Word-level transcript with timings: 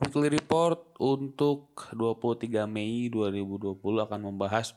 Weekly 0.00 0.32
Report 0.32 0.96
untuk 0.96 1.76
23 1.92 2.64
Mei 2.64 3.12
2020 3.12 3.84
akan 3.84 4.20
membahas 4.32 4.72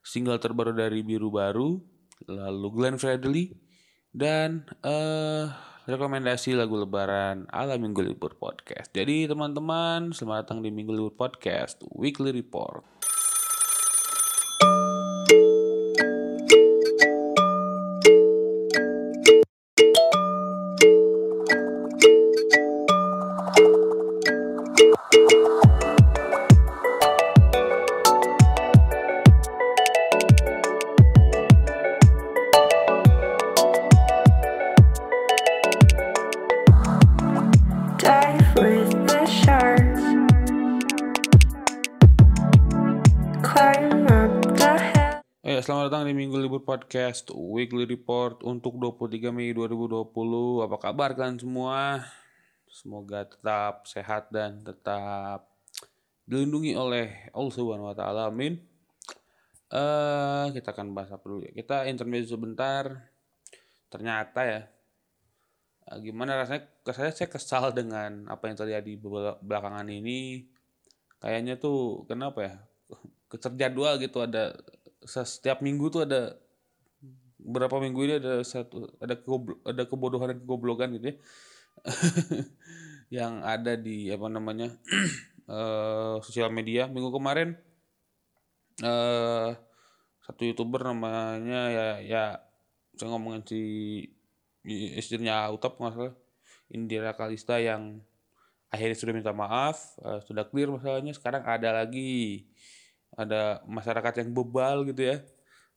single 0.00 0.40
terbaru 0.40 0.72
dari 0.72 1.04
Biru 1.04 1.28
Baru, 1.28 1.76
lalu 2.24 2.68
Glenn 2.72 2.96
Fredly, 2.96 3.52
dan 4.16 4.64
eh 4.80 5.44
rekomendasi 5.84 6.56
lagu 6.56 6.72
lebaran 6.80 7.52
ala 7.52 7.76
Minggu 7.76 8.00
Libur 8.00 8.40
Podcast. 8.40 8.88
Jadi 8.96 9.28
teman-teman, 9.28 10.16
selamat 10.16 10.48
datang 10.48 10.64
di 10.64 10.72
Minggu 10.72 10.96
Libur 10.96 11.12
Podcast 11.20 11.84
Weekly 11.92 12.32
Report. 12.32 12.80
Selamat 45.70 45.86
datang 45.86 46.10
di 46.10 46.18
Minggu 46.18 46.34
Libur 46.34 46.66
Podcast 46.66 47.30
Weekly 47.30 47.86
Report 47.86 48.42
untuk 48.42 48.74
23 48.74 49.30
Mei 49.30 49.54
2020. 49.54 50.66
Apa 50.66 50.76
kabar 50.82 51.14
kalian 51.14 51.38
semua? 51.38 52.02
Semoga 52.66 53.22
tetap 53.22 53.86
sehat 53.86 54.34
dan 54.34 54.66
tetap 54.66 55.46
dilindungi 56.26 56.74
oleh 56.74 57.30
Allah 57.30 57.54
Subhanahu 57.54 57.86
wa 57.86 57.94
taala. 57.94 58.34
Amin. 58.34 58.58
Eh, 59.70 60.46
kita 60.58 60.74
akan 60.74 60.90
bahas 60.90 61.14
apa 61.14 61.22
dulu 61.22 61.46
ya? 61.46 61.54
Kita 61.54 61.86
intermezzo 61.86 62.34
sebentar. 62.34 63.06
Ternyata 63.94 64.40
ya 64.42 64.66
eh, 65.86 65.98
gimana 66.02 66.34
rasanya 66.34 66.66
saya 66.90 67.14
saya 67.14 67.30
kesal 67.30 67.70
dengan 67.70 68.26
apa 68.26 68.50
yang 68.50 68.58
terjadi 68.58 68.92
bel- 68.98 69.38
belakangan 69.38 69.86
ini 69.86 70.50
kayaknya 71.22 71.62
tuh 71.62 72.10
kenapa 72.10 72.38
ya 72.42 72.54
keterjadwal 73.30 74.02
gitu 74.02 74.18
ada 74.26 74.58
setiap 75.04 75.64
minggu 75.64 75.88
tuh 75.88 76.04
ada 76.04 76.36
berapa 77.40 77.80
minggu 77.80 78.00
ini 78.04 78.14
ada 78.20 78.44
satu 78.44 78.84
ada 79.00 79.16
kegoblo- 79.16 79.60
ada 79.64 79.82
kebodohan 79.88 80.36
dan 80.36 80.38
kegoblokan 80.44 80.88
gitu 81.00 81.06
ya. 81.12 81.16
Yang 83.22 83.34
ada 83.42 83.72
di 83.74 84.12
apa 84.12 84.26
namanya 84.28 84.68
eh, 85.50 86.14
sosial 86.20 86.52
media. 86.52 86.86
Minggu 86.86 87.10
kemarin 87.10 87.56
eh 88.80 89.50
satu 90.24 90.42
youtuber 90.46 90.86
namanya 90.86 91.60
ya 91.68 91.86
ya 92.00 92.24
saya 92.96 93.08
ngomongin 93.12 93.44
si 93.44 93.60
istrinya 94.68 95.48
Utap 95.50 95.80
nggak 95.80 95.94
salah. 95.96 96.14
Indira 96.70 97.16
Kalista 97.18 97.58
yang 97.58 97.98
akhirnya 98.70 98.94
sudah 98.94 99.14
minta 99.16 99.32
maaf 99.34 99.96
eh, 100.04 100.20
sudah 100.28 100.44
clear 100.46 100.68
masalahnya. 100.70 101.16
Sekarang 101.16 101.42
ada 101.48 101.72
lagi 101.72 102.46
ada 103.20 103.60
masyarakat 103.68 104.24
yang 104.24 104.30
bebal 104.32 104.88
gitu 104.88 105.12
ya. 105.12 105.16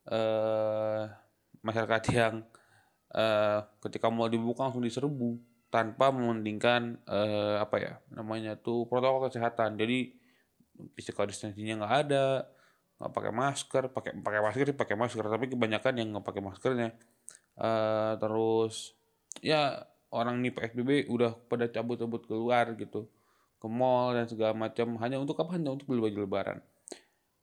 Eh 0.08 1.04
masyarakat 1.60 2.02
yang 2.16 2.34
eh 3.14 3.60
ketika 3.84 4.08
mau 4.08 4.32
dibuka 4.32 4.68
langsung 4.68 4.84
diserbu 4.84 5.38
tanpa 5.68 6.10
mementingkan 6.16 7.04
eh 7.04 7.58
apa 7.60 7.76
ya 7.82 7.94
namanya 8.16 8.56
tuh 8.56 8.88
protokol 8.88 9.28
kesehatan. 9.28 9.76
Jadi 9.76 10.16
physical 10.96 11.28
distancingnya 11.28 11.84
nggak 11.84 11.96
ada 12.08 12.28
nggak 12.98 13.12
pakai 13.12 13.34
masker 13.36 13.84
pakai 13.92 14.12
pakai 14.24 14.42
masker 14.42 14.64
sih 14.72 14.78
pakai 14.78 14.96
masker 14.96 15.26
tapi 15.28 15.46
kebanyakan 15.52 15.94
yang 16.00 16.08
nggak 16.16 16.26
pakai 16.26 16.42
maskernya. 16.42 16.90
Eh 17.60 18.14
terus 18.24 18.96
ya 19.44 19.84
orang 20.14 20.40
nih 20.46 20.54
PSBB 20.56 21.10
udah 21.10 21.36
pada 21.50 21.66
cabut-cabut 21.68 22.24
keluar 22.30 22.72
gitu 22.78 23.10
ke 23.60 23.68
mall 23.68 24.16
dan 24.16 24.28
segala 24.32 24.54
macam. 24.56 24.96
Hanya 25.02 25.18
untuk 25.20 25.40
apa? 25.42 25.58
Hanya 25.58 25.74
untuk 25.74 25.90
beli 25.90 26.02
baju 26.04 26.20
lebaran 26.28 26.60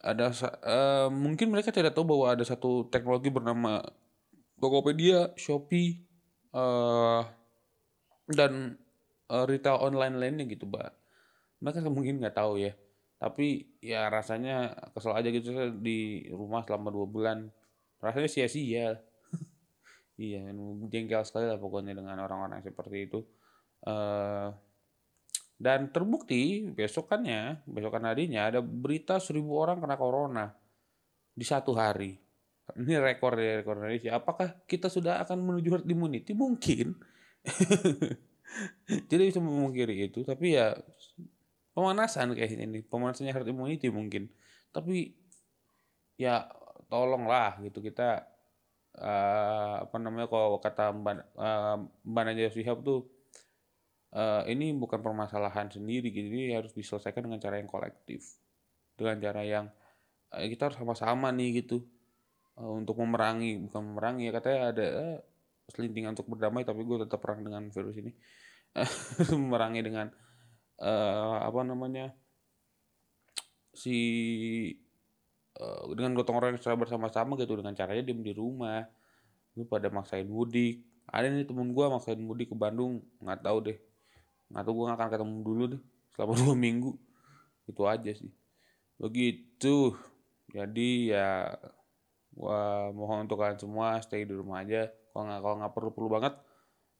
ada 0.00 0.32
eh, 0.64 1.08
mungkin 1.12 1.52
mereka 1.52 1.68
tidak 1.72 1.92
tahu 1.92 2.16
bahwa 2.16 2.26
ada 2.32 2.44
satu 2.44 2.88
teknologi 2.88 3.28
bernama 3.28 3.84
Tokopedia, 4.60 5.32
Shopee, 5.36 6.00
eh 6.56 7.22
dan 8.30 8.80
eh, 9.28 9.44
retail 9.48 9.80
online 9.80 10.16
lainnya 10.16 10.44
gitu, 10.48 10.64
Mbak. 10.68 10.90
Mereka 11.60 11.78
mungkin 11.92 12.20
nggak 12.20 12.36
tahu 12.36 12.60
ya. 12.60 12.72
Tapi 13.20 13.76
ya 13.84 14.08
rasanya 14.08 14.72
kesel 14.96 15.12
aja 15.12 15.28
gitu 15.28 15.52
saya 15.52 15.68
di 15.72 16.24
rumah 16.32 16.64
selama 16.64 16.88
dua 16.88 17.06
bulan. 17.08 17.38
Rasanya 18.00 18.28
sia-sia. 18.32 18.96
iya, 20.20 20.40
jengkel 20.88 21.22
sekali 21.28 21.44
lah 21.48 21.60
pokoknya 21.60 21.92
dengan 21.92 22.16
orang-orang 22.24 22.64
seperti 22.64 23.08
itu. 23.08 23.20
eh 23.80 24.69
dan 25.60 25.92
terbukti 25.92 26.72
besokannya, 26.72 27.60
besokan 27.68 28.08
harinya 28.08 28.48
ada 28.48 28.64
berita 28.64 29.20
seribu 29.20 29.60
orang 29.60 29.84
kena 29.84 30.00
corona 30.00 30.48
di 31.36 31.44
satu 31.44 31.76
hari. 31.76 32.16
Ini 32.80 32.96
rekor 32.96 33.36
ya 33.36 33.60
rekor 33.60 33.76
Indonesia. 33.76 34.16
Apakah 34.16 34.64
kita 34.64 34.88
sudah 34.88 35.20
akan 35.20 35.36
menuju 35.36 35.68
herd 35.68 35.86
immunity? 35.92 36.32
Mungkin. 36.32 36.96
Tidak 39.12 39.24
bisa 39.28 39.38
memungkiri 39.44 40.08
itu, 40.08 40.24
tapi 40.24 40.56
ya 40.56 40.72
pemanasan 41.76 42.32
kayaknya 42.32 42.64
ini, 42.64 42.80
pemanasannya 42.80 43.36
herd 43.36 43.52
immunity 43.52 43.92
mungkin. 43.92 44.32
Tapi 44.72 45.12
ya 46.16 46.48
tolonglah 46.88 47.60
gitu 47.60 47.84
kita 47.84 48.24
eh, 48.96 49.74
apa 49.84 49.96
namanya 50.00 50.24
kalau 50.32 50.56
kata 50.56 50.88
Mbak 50.96 51.14
eh, 51.36 51.76
Mbak 52.08 52.22
Najwa 52.32 52.50
Shihab 52.50 52.78
tuh 52.80 53.19
eh, 54.14 54.42
ini 54.50 54.74
bukan 54.74 55.00
permasalahan 55.02 55.70
sendiri 55.70 56.10
gitu, 56.10 56.26
ini 56.26 56.54
harus 56.54 56.74
diselesaikan 56.74 57.26
dengan 57.30 57.38
cara 57.38 57.62
yang 57.62 57.70
kolektif, 57.70 58.38
dengan 58.98 59.16
cara 59.22 59.42
yang 59.46 59.66
eh, 60.34 60.46
kita 60.50 60.70
harus 60.70 60.78
sama-sama 60.78 61.30
nih 61.30 61.62
gitu 61.62 61.86
eh, 62.58 62.70
untuk 62.70 62.98
memerangi, 62.98 63.70
bukan 63.70 63.82
memerangi 63.94 64.22
ya 64.30 64.32
katanya 64.34 64.58
ada 64.74 64.86
eh, 64.86 65.18
selintingan 65.70 66.18
untuk 66.18 66.26
berdamai, 66.26 66.66
tapi 66.66 66.82
gue 66.82 67.06
tetap 67.06 67.22
perang 67.22 67.46
dengan 67.46 67.70
virus 67.70 67.96
ini, 67.98 68.12
memerangi 69.42 69.80
dengan 69.86 70.06
eh, 70.82 71.36
apa 71.46 71.60
namanya 71.62 72.10
si 73.70 73.96
eh, 75.54 75.82
dengan 75.94 76.12
gotong 76.18 76.38
royong 76.42 76.58
secara 76.58 76.74
bersama-sama 76.74 77.38
gitu 77.38 77.54
dengan 77.54 77.74
caranya 77.78 78.02
diem 78.02 78.22
di 78.26 78.34
rumah, 78.34 78.82
lu 79.54 79.62
pada 79.70 79.86
maksain 79.86 80.26
mudik, 80.26 80.82
ada 81.06 81.30
nih 81.30 81.46
temen 81.46 81.70
gue 81.70 81.84
maksain 81.86 82.18
mudik 82.18 82.50
ke 82.50 82.56
Bandung, 82.58 83.06
nggak 83.22 83.46
tahu 83.46 83.58
deh 83.70 83.78
atau 84.50 84.70
gue 84.74 84.84
gak 84.90 84.98
akan 84.98 85.10
ketemu 85.10 85.36
dulu 85.46 85.64
deh 85.76 85.82
selama 86.14 86.32
dua 86.42 86.54
minggu. 86.54 86.92
Itu 87.70 87.82
aja 87.86 88.12
sih. 88.12 88.30
Begitu. 89.00 89.96
Jadi 90.50 91.14
ya 91.14 91.54
gua 92.34 92.90
mohon 92.94 93.26
untuk 93.26 93.38
kalian 93.38 93.58
semua 93.58 94.02
stay 94.02 94.26
di 94.26 94.34
rumah 94.34 94.62
aja. 94.66 94.90
Kalau 95.10 95.26
nggak 95.26 95.40
kalau 95.42 95.56
nggak 95.62 95.74
perlu 95.74 95.90
perlu 95.94 96.08
banget 96.10 96.34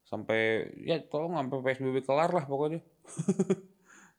sampai 0.00 0.66
ya 0.82 0.98
tolong 1.06 1.38
sampai 1.38 1.60
psbb 1.62 1.96
kelar 2.02 2.30
lah 2.32 2.44
pokoknya. 2.46 2.80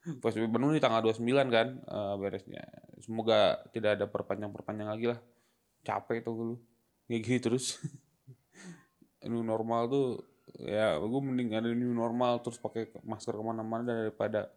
Psbb 0.02 0.50
penuh 0.50 0.74
nih 0.74 0.82
tanggal 0.82 1.02
29 1.06 1.22
kan 1.52 1.68
eh, 1.78 2.14
beresnya. 2.18 2.64
Semoga 3.02 3.62
tidak 3.70 4.00
ada 4.00 4.06
perpanjang 4.10 4.50
perpanjang 4.50 4.90
lagi 4.90 5.06
lah. 5.12 5.20
Capek 5.82 6.26
tuh 6.26 6.34
dulu 6.34 6.56
kayak 7.10 7.22
gini 7.22 7.40
terus. 7.42 7.78
New 9.30 9.46
normal 9.46 9.86
tuh 9.92 10.31
ya 10.60 11.00
gue 11.00 11.22
mending 11.22 11.56
ada 11.56 11.72
new 11.72 11.96
normal 11.96 12.44
terus 12.44 12.60
pakai 12.60 12.92
masker 13.06 13.38
ke 13.38 13.44
mana-mana 13.44 13.88
daripada 13.88 14.52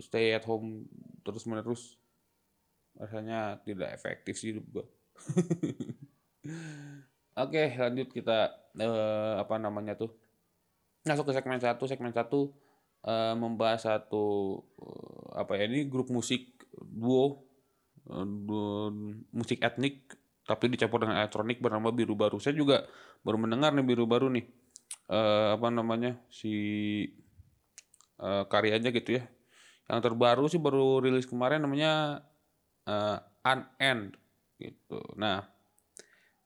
stay 0.00 0.36
at 0.36 0.44
home 0.44 0.84
terus 1.24 1.48
menerus 1.48 1.96
rasanya 2.96 3.60
tidak 3.64 3.92
efektif 3.92 4.36
sih 4.36 4.56
hidup 4.56 4.64
gue 4.72 4.86
oke 7.44 7.62
lanjut 7.76 8.08
kita 8.12 8.66
eh, 8.80 9.34
apa 9.40 9.56
namanya 9.56 9.96
tuh? 9.96 10.12
Masuk 11.06 11.30
ke 11.30 11.32
segmen 11.36 11.62
satu. 11.62 11.84
Segmen 11.88 12.12
satu 12.12 12.52
eh, 13.06 13.34
membahas 13.36 13.88
satu 13.88 14.60
eh, 14.80 15.40
apa 15.40 15.56
ya 15.56 15.68
ini 15.68 15.88
grup 15.88 16.12
musik 16.12 16.56
duo 16.76 17.44
musik 19.34 19.58
etnik 19.66 20.14
tapi 20.46 20.70
dicampur 20.70 21.02
dengan 21.02 21.18
elektronik 21.18 21.58
bernama 21.58 21.90
Biru 21.90 22.14
Baru. 22.14 22.38
Saya 22.38 22.54
juga 22.54 22.86
baru 23.26 23.34
mendengar 23.34 23.74
nih 23.74 23.82
Biru 23.82 24.06
Baru 24.06 24.30
nih 24.30 24.46
eh 25.06 25.48
apa 25.54 25.68
namanya 25.70 26.18
si 26.30 26.54
eh, 28.20 28.44
karyanya 28.50 28.90
gitu 28.94 29.20
ya. 29.20 29.24
Yang 29.86 30.00
terbaru 30.10 30.44
sih 30.50 30.60
baru 30.60 31.04
rilis 31.04 31.28
kemarin 31.30 31.62
namanya 31.64 32.22
eh, 32.88 33.18
Unend 33.46 34.18
gitu. 34.58 35.00
Nah, 35.14 35.46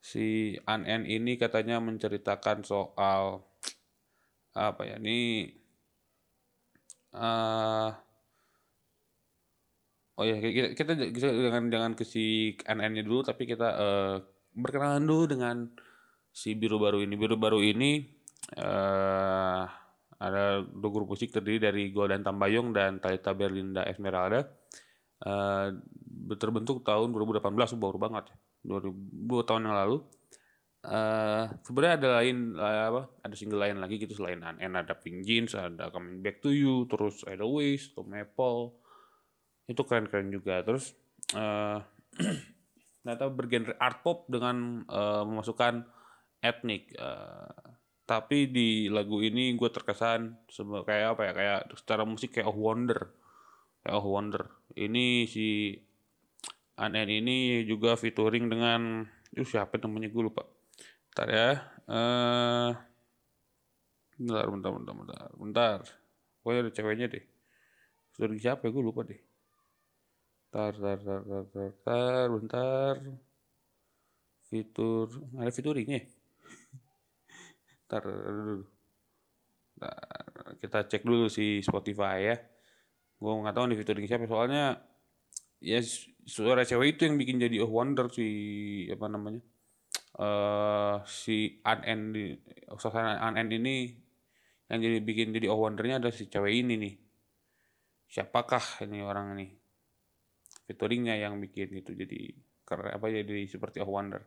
si 0.01 0.57
Unend 0.69 1.09
ini 1.09 1.41
katanya 1.41 1.81
menceritakan 1.81 2.63
soal 2.67 3.45
apa 4.53 4.83
ya? 4.85 4.97
Ini 5.01 5.19
eh 7.11 7.91
oh 10.21 10.25
ya 10.29 10.37
kita, 10.37 10.77
kita, 10.77 10.93
kita 11.17 11.29
jangan 11.33 11.73
jangan 11.73 11.93
ke 11.97 12.05
si 12.05 12.53
NN-nya 12.61 13.03
dulu 13.09 13.25
tapi 13.25 13.49
kita 13.49 13.69
eh, 13.73 14.17
berkenalan 14.53 15.09
dulu 15.09 15.25
dengan 15.25 15.57
si 16.29 16.53
biru 16.53 16.77
baru 16.77 17.01
ini 17.01 17.15
biru 17.17 17.41
baru 17.41 17.65
ini 17.65 18.20
eh 18.57 19.65
ada 20.21 20.61
dua 20.69 20.91
grup 20.93 21.17
musik 21.17 21.33
terdiri 21.33 21.57
dari 21.57 21.83
Goldan 21.97 22.21
Tambayong 22.21 22.77
dan 22.77 23.01
Talita 23.01 23.33
Berlinda 23.33 23.89
Esmeralda. 23.89 24.45
Eh 25.25 25.69
terbentuk 26.37 26.85
tahun 26.85 27.11
2018 27.17 27.81
baru 27.81 27.99
banget 27.99 28.31
ya 28.31 28.37
2000 28.81 29.49
tahun 29.49 29.63
yang 29.65 29.77
lalu. 29.81 29.97
Eh 30.85 31.45
sebenarnya 31.65 31.95
ada 31.97 32.09
lain 32.21 32.37
eh, 32.57 32.85
apa 32.93 33.03
ada 33.25 33.35
single 33.37 33.61
lain 33.65 33.81
lagi 33.81 33.97
gitu 33.97 34.13
selain 34.17 34.45
An 34.45 34.61
ada 34.61 34.93
Pink 34.93 35.25
Jeans 35.25 35.57
ada 35.57 35.89
Coming 35.89 36.21
Back 36.21 36.45
to 36.45 36.53
You 36.53 36.85
terus 36.85 37.25
Edelweiss 37.25 37.97
Tom 37.97 38.13
Apple. 38.13 38.77
Itu 39.65 39.89
keren-keren 39.89 40.29
juga. 40.29 40.61
Terus 40.61 40.93
eh 41.33 41.81
ternyata 43.01 43.33
bergenre 43.33 43.73
art 43.81 44.05
pop 44.05 44.29
dengan 44.29 44.85
eh, 44.85 45.25
memasukkan 45.25 45.89
etnik 46.45 46.93
eh, 46.93 47.80
tapi 48.11 48.51
di 48.51 48.91
lagu 48.91 49.23
ini 49.23 49.55
gue 49.55 49.71
terkesan 49.71 50.51
kayak 50.83 51.15
apa 51.15 51.23
ya 51.31 51.33
kayak 51.39 51.61
secara 51.79 52.03
musik 52.03 52.35
kayak 52.35 52.51
Oh 52.51 52.59
Wonder. 52.59 53.07
Kayak 53.87 54.03
Oh 54.03 54.11
Wonder. 54.11 54.51
Ini 54.75 55.31
si 55.31 55.79
Anen 56.75 57.07
ini 57.07 57.63
juga 57.71 57.95
featuring 57.95 58.51
dengan 58.51 59.07
itu 59.31 59.47
siapa 59.55 59.79
namanya? 59.79 60.11
Gue 60.11 60.27
lupa. 60.27 60.43
Bentar 61.07 61.29
ya. 61.31 61.51
Eh 61.87 62.71
bentar 64.19 64.47
bentar 64.51 64.71
bentar 64.75 64.95
bentar 64.99 65.29
bentar. 65.39 65.79
Pokoknya 66.43 66.61
ada 66.67 66.73
ceweknya 66.75 67.07
deh. 67.15 67.25
Featuring 68.19 68.41
siapa 68.43 68.67
ya? 68.67 68.75
Gue 68.75 68.83
lupa 68.83 69.07
deh. 69.07 69.21
Tar, 70.51 70.75
tar, 70.75 70.99
tar, 70.99 71.23
tar, 71.23 71.45
tar, 71.55 71.73
tar, 71.87 72.27
bentar. 72.27 72.95
Fitur, 74.51 75.07
ada 75.39 75.51
featuringnya. 75.55 76.20
Ya? 77.91 77.99
Tar, 77.99 78.05
dulu. 78.07 78.65
Tar, 79.81 80.47
kita 80.63 80.79
cek 80.87 81.03
dulu 81.03 81.27
si 81.27 81.59
Spotify 81.67 82.17
ya. 82.31 82.37
Gue 83.21 83.33
nggak 83.43 83.55
tahu 83.57 83.65
nih 83.69 83.77
featuring 83.83 84.07
siapa 84.09 84.25
soalnya 84.31 84.81
ya 85.61 85.81
su- 85.85 86.13
suara 86.25 86.65
cewek 86.65 86.97
itu 86.97 87.03
yang 87.09 87.17
bikin 87.21 87.37
jadi 87.37 87.57
oh 87.65 87.69
wonder 87.69 88.09
si 88.09 88.29
apa 88.89 89.07
namanya 89.13 89.43
eh 90.21 90.97
si 91.05 91.61
Anen 91.65 92.01
suasana 92.81 93.21
Anen 93.21 93.49
ini 93.53 93.93
yang 94.73 94.81
jadi 94.81 94.99
bikin 95.05 95.37
jadi 95.37 95.47
oh 95.53 95.61
wondernya 95.61 96.01
ada 96.01 96.11
si 96.13 96.33
cewek 96.33 96.55
ini 96.65 96.75
nih 96.81 96.95
siapakah 98.09 98.85
ini 98.89 99.05
orang 99.05 99.37
ini 99.37 99.47
featuringnya 100.67 101.15
yang 101.21 101.37
bikin 101.45 101.69
itu 101.77 101.93
jadi 101.93 102.21
keren 102.65 102.97
apa 102.97 103.07
jadi 103.11 103.45
seperti 103.51 103.85
oh 103.85 103.91
wonder 103.91 104.23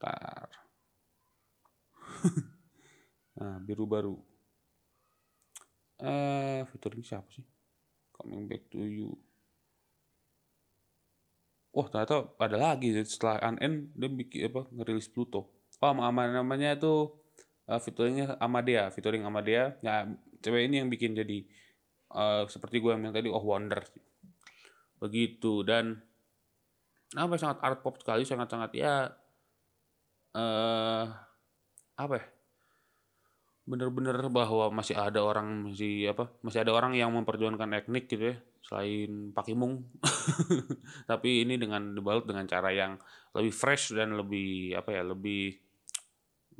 Ntar. 0.00 0.69
nah 3.40 3.56
biru 3.62 3.84
baru 3.88 4.16
eh 6.00 6.64
featuring 6.72 7.04
siapa 7.04 7.28
sih 7.32 7.44
coming 8.12 8.48
back 8.48 8.68
to 8.72 8.80
you 8.84 9.12
Wah 11.70 11.86
ternyata 11.86 12.34
ada 12.34 12.58
lagi 12.58 12.90
setelah 13.06 13.38
Unen 13.46 13.94
dia 13.94 14.10
bikin 14.10 14.50
apa 14.50 14.66
ngerilis 14.74 15.06
Pluto. 15.06 15.54
Oh 15.78 15.94
nama 15.94 16.26
namanya 16.26 16.74
itu 16.74 17.14
uh, 17.70 17.78
featuringnya 17.78 18.34
Amadea, 18.42 18.90
featuring 18.90 19.22
Amadea. 19.22 19.78
Ya 19.78 20.10
cewek 20.42 20.66
ini 20.66 20.82
yang 20.82 20.90
bikin 20.90 21.14
jadi 21.14 21.46
eh, 22.10 22.42
seperti 22.50 22.82
gue 22.82 22.90
yang 22.90 23.14
tadi 23.14 23.30
Oh 23.30 23.44
Wonder. 23.46 23.86
Begitu 24.98 25.62
dan 25.62 26.02
apa 27.14 27.38
sangat 27.38 27.62
art 27.62 27.80
pop 27.86 28.02
sekali, 28.02 28.26
sangat-sangat 28.26 28.70
ya 28.74 28.94
eh 30.34 31.06
apa 32.00 32.14
ya? 32.20 32.26
Bener-bener 33.68 34.16
bahwa 34.32 34.72
masih 34.72 34.96
ada 34.96 35.20
orang 35.20 35.70
masih 35.70 36.10
apa? 36.10 36.32
Masih 36.40 36.64
ada 36.64 36.72
orang 36.72 36.96
yang 36.96 37.12
memperjuangkan 37.12 37.76
etnik 37.76 38.08
gitu 38.08 38.34
ya, 38.34 38.36
selain 38.64 39.30
Pakimung. 39.36 39.84
tapi 41.10 41.44
ini 41.44 41.60
dengan 41.60 41.92
dibalut 41.92 42.24
dengan 42.24 42.48
cara 42.48 42.72
yang 42.72 42.96
lebih 43.36 43.52
fresh 43.54 43.94
dan 43.94 44.18
lebih 44.18 44.74
apa 44.74 44.90
ya 44.90 45.02
lebih 45.06 45.54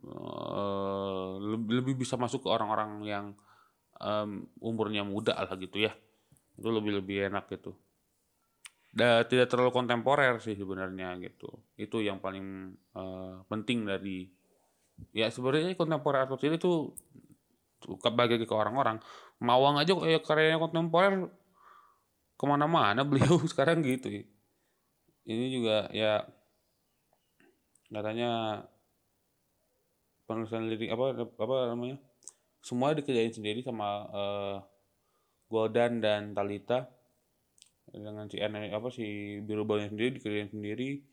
eh, 0.07 1.31
lebih, 1.41 1.73
lebih 1.83 1.95
bisa 2.07 2.15
masuk 2.15 2.47
ke 2.47 2.49
orang-orang 2.53 3.03
yang 3.03 3.27
em, 4.01 4.47
umurnya 4.63 5.03
muda 5.03 5.35
lah 5.37 5.55
gitu 5.59 5.83
ya 5.83 5.93
itu 6.57 6.69
lebih 6.69 7.01
lebih 7.01 7.17
enak 7.33 7.49
gitu 7.53 7.73
dan 8.91 9.23
tidak 9.31 9.47
terlalu 9.47 9.71
kontemporer 9.71 10.43
sih 10.43 10.59
sebenarnya 10.59 11.15
gitu 11.23 11.49
itu 11.79 12.03
yang 12.03 12.19
paling 12.19 12.75
eh, 12.97 13.35
penting 13.47 13.87
dari 13.87 14.27
ya 15.11 15.27
sebenarnya 15.29 15.75
kontemporer 15.75 16.27
ini 16.27 16.57
tuh 16.61 16.95
suka 17.85 18.13
bagi 18.13 18.41
ke 18.41 18.55
orang-orang. 18.55 19.01
Mawang 19.41 19.81
aja 19.81 19.97
kayak 19.97 20.23
karyanya 20.25 20.61
kontemporer 20.61 21.33
ke 22.37 22.45
mana-mana 22.45 23.03
beliau 23.05 23.41
sekarang 23.51 23.81
gitu. 23.85 24.09
Ya. 24.09 24.23
Ini 25.29 25.47
juga 25.53 25.77
ya 25.93 26.25
katanya 27.91 28.63
penulisan 30.25 30.71
lirik 30.71 30.95
apa 30.95 31.27
apa 31.27 31.57
namanya 31.75 31.99
semua 32.63 32.95
dikerjain 32.95 33.35
sendiri 33.35 33.67
sama 33.67 34.07
eh, 34.13 34.57
Goldan 35.51 35.99
dan 35.99 36.37
Talita. 36.37 36.87
Dengan 37.91 38.31
si 38.31 38.39
apa 38.39 38.87
si 38.95 39.41
biru 39.43 39.67
Baunya 39.67 39.91
sendiri 39.91 40.15
dikerjain 40.15 40.55
sendiri 40.55 41.10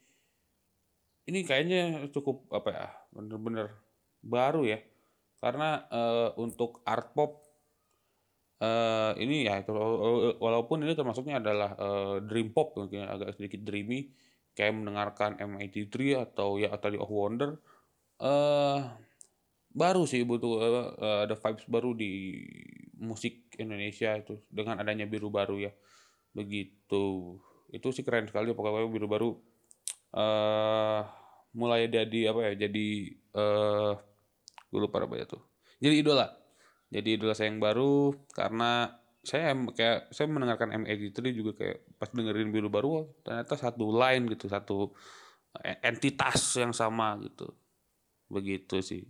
ini 1.27 1.39
kayaknya 1.43 2.07
cukup 2.15 2.47
apa 2.55 2.69
ya 2.71 2.87
bener-bener 3.11 3.67
baru 4.23 4.63
ya. 4.63 4.79
Karena 5.37 5.85
eh, 5.91 6.29
untuk 6.39 6.81
art 6.87 7.13
pop 7.13 7.45
eh 8.57 9.13
ini 9.21 9.45
ya 9.45 9.61
walaupun 10.41 10.81
ini 10.81 10.97
termasuknya 10.97 11.37
adalah 11.37 11.77
eh, 11.77 12.15
dream 12.25 12.49
pop 12.55 12.73
mungkin 12.73 13.05
agak 13.05 13.37
sedikit 13.37 13.61
dreamy 13.61 14.09
kayak 14.57 14.73
mendengarkan 14.73 15.37
M83 15.37 16.25
atau 16.25 16.57
ya 16.57 16.73
tadi 16.81 16.97
of 16.97 17.11
Wonder 17.13 17.61
eh 18.17 18.81
baru 19.77 20.09
sih 20.09 20.25
butuh 20.25 20.53
eh, 20.97 21.19
ada 21.29 21.35
vibes 21.37 21.65
baru 21.69 21.93
di 21.93 22.41
musik 22.97 23.53
Indonesia 23.61 24.17
itu 24.17 24.41
dengan 24.49 24.81
adanya 24.81 25.05
biru 25.05 25.29
baru 25.29 25.61
ya. 25.61 25.71
Begitu. 26.33 27.37
Itu 27.69 27.93
sih 27.93 28.01
keren 28.01 28.25
sekali 28.25 28.53
pokoknya 28.57 28.89
biru 28.89 29.05
baru 29.05 29.29
eh 30.17 31.26
mulai 31.59 31.89
jadi 31.89 32.19
apa 32.31 32.39
ya 32.47 32.69
jadi 32.69 32.87
eh 33.37 33.91
gue 34.71 34.79
lupa 34.83 34.97
apa 35.03 35.15
ya 35.19 35.25
tuh. 35.29 35.41
Jadi 35.83 35.95
idola. 36.03 36.27
Jadi 36.91 37.09
idola 37.19 37.33
saya 37.35 37.51
yang 37.51 37.61
baru 37.63 38.15
karena 38.31 38.71
saya 39.23 39.51
kayak 39.75 40.15
saya 40.15 40.27
mendengarkan 40.31 40.71
M83 40.71 41.35
juga 41.35 41.51
kayak 41.59 41.77
pas 41.99 42.09
dengerin 42.15 42.49
biru 42.55 42.71
baru 42.71 42.87
wah, 42.95 43.05
ternyata 43.27 43.53
satu 43.59 43.91
line 43.91 44.23
gitu 44.31 44.47
satu 44.47 44.95
eh, 45.63 45.77
entitas 45.83 46.39
yang 46.61 46.71
sama 46.75 47.17
gitu. 47.25 47.47
Begitu 48.31 48.79
sih. 48.83 49.03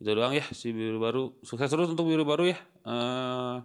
Itu 0.00 0.10
doang 0.14 0.34
ya 0.36 0.44
si 0.52 0.72
biru 0.76 0.98
baru. 1.02 1.22
Sukses 1.44 1.70
terus 1.72 1.90
untuk 1.92 2.08
biru 2.10 2.24
baru 2.28 2.44
ya. 2.52 2.58
Eh 2.86 3.56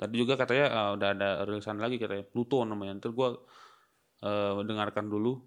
tadi 0.00 0.14
juga 0.20 0.34
katanya 0.40 0.66
eh, 0.70 0.90
udah 0.98 1.08
ada 1.14 1.28
rilisan 1.46 1.78
lagi 1.80 1.96
katanya 2.02 2.24
Pluto 2.28 2.62
namanya. 2.66 2.98
Ntar 3.00 3.10
gue 3.14 3.28
dengarkan 4.64 5.06
dulu. 5.10 5.38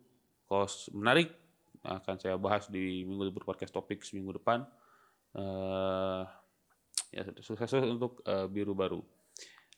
Kalau 0.48 0.68
s- 0.68 0.92
akan 1.88 2.15
saya 2.20 2.36
bahas 2.36 2.67
di 2.67 3.08
minggu 3.08 3.32
libur 3.32 3.48
podcast 3.48 3.72
topik 3.72 4.03
minggu 4.12 4.36
depan. 4.38 4.67
Eh 5.38 6.24
ya 7.12 7.24
sukses 7.39 7.72
untuk 7.74 8.20
eh, 8.27 8.48
biru 8.51 8.75
baru. 8.75 9.00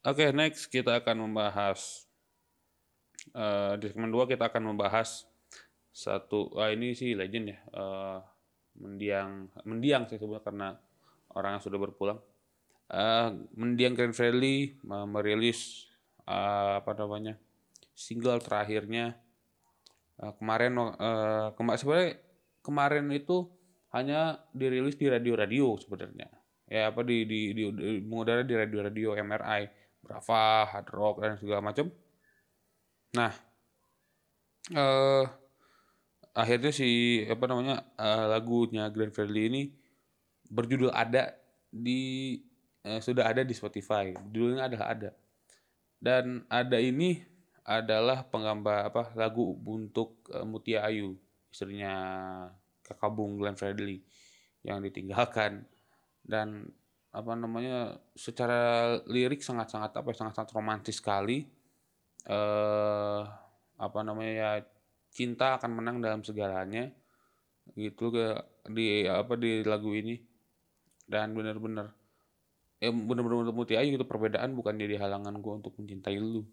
Oke 0.05 0.31
next 0.33 0.71
kita 0.71 0.97
akan 1.03 1.29
membahas 1.29 2.07
eh, 3.35 3.73
di 3.77 3.85
segmen 3.91 4.09
2 4.09 4.31
kita 4.31 4.49
akan 4.49 4.73
membahas 4.73 5.27
satu 5.89 6.55
ah 6.55 6.71
ini 6.71 6.95
sih 6.95 7.13
legend 7.13 7.53
ya 7.53 7.59
eh, 7.59 8.19
mendiang 8.79 9.51
mendiang 9.67 10.07
saya 10.07 10.21
sebut 10.21 10.41
karena 10.41 10.73
orang 11.35 11.59
yang 11.59 11.63
sudah 11.63 11.79
berpulang. 11.79 12.19
Eh, 12.89 13.29
mendiang 13.53 13.93
Grand 13.93 14.15
Friendly 14.15 14.73
eh, 14.73 15.07
merilis 15.07 15.85
eh, 16.25 16.73
apa 16.81 16.91
namanya 16.97 17.37
single 17.93 18.39
terakhirnya 18.41 19.19
Eh, 20.19 20.33
kemarin 20.35 20.75
eh, 20.99 21.47
kema 21.55 21.79
sebenarnya 21.79 22.19
kemarin 22.59 23.07
itu 23.15 23.47
hanya 23.95 24.43
dirilis 24.51 24.99
di 24.99 25.07
radio-radio 25.07 25.79
sebenarnya 25.79 26.27
ya 26.69 26.93
apa 26.93 27.01
di 27.01 27.25
di 27.25 27.55
di, 27.55 27.63
di 27.71 28.03
mengudara 28.05 28.45
di 28.45 28.53
radio-radio 28.53 29.15
MRI 29.15 29.61
Brava, 30.03 30.69
Hard 30.69 30.89
Rock 30.91 31.15
dan 31.23 31.39
segala 31.39 31.63
macam 31.63 31.88
nah 33.15 33.33
eh 34.69 35.25
akhirnya 36.35 36.71
si 36.75 37.23
apa 37.25 37.43
namanya 37.49 37.88
eh, 37.97 38.25
lagunya 38.27 38.91
Grand 38.91 39.15
Fredly 39.15 39.43
ini 39.49 39.61
berjudul 40.51 40.91
ada 40.91 41.31
di 41.71 42.35
eh, 42.83 42.99
sudah 42.99 43.29
ada 43.29 43.45
di 43.45 43.53
Spotify. 43.53 44.13
Judulnya 44.33 44.67
adalah 44.67 44.88
ada. 44.93 45.09
Dan 45.99 46.47
ada 46.47 46.77
ini 46.79 47.19
adalah 47.69 48.25
penggambar 48.25 48.89
apa 48.89 49.13
lagu 49.13 49.53
untuk 49.61 50.25
eh, 50.33 50.41
Mutia 50.41 50.81
Ayu, 50.89 51.13
istrinya 51.53 51.93
Kakak 52.81 53.13
Bung 53.13 53.38
Glenn 53.38 53.53
Fredly 53.53 54.01
yang 54.65 54.81
ditinggalkan. 54.81 55.69
Dan 56.25 56.65
apa 57.13 57.33
namanya 57.38 58.01
secara 58.17 58.97
lirik 59.05 59.45
sangat-sangat 59.45 59.93
apa 60.01 60.09
ya, 60.09 60.17
sangat-sangat 60.17 60.49
romantis 60.57 60.97
sekali. 60.97 61.45
Eh 62.25 63.21
apa 63.79 63.99
namanya 64.01 64.33
ya 64.33 64.51
cinta 65.13 65.61
akan 65.61 65.71
menang 65.77 66.01
dalam 66.01 66.25
segalanya. 66.25 66.89
Gitu 67.77 68.09
ke 68.09 68.33
di 68.65 69.05
apa 69.05 69.38
di 69.38 69.61
lagu 69.61 69.93
ini. 69.93 70.17
Dan 71.05 71.38
benar-benar 71.38 71.93
ya 72.81 72.89
benar-benar 72.89 73.53
Mutia 73.53 73.85
Ayu 73.85 73.93
itu 73.93 74.05
perbedaan 74.09 74.57
bukan 74.57 74.73
jadi 74.73 74.97
halangan 74.97 75.38
gue 75.38 75.53
untuk 75.61 75.77
mencintai 75.77 76.17
lu 76.17 76.47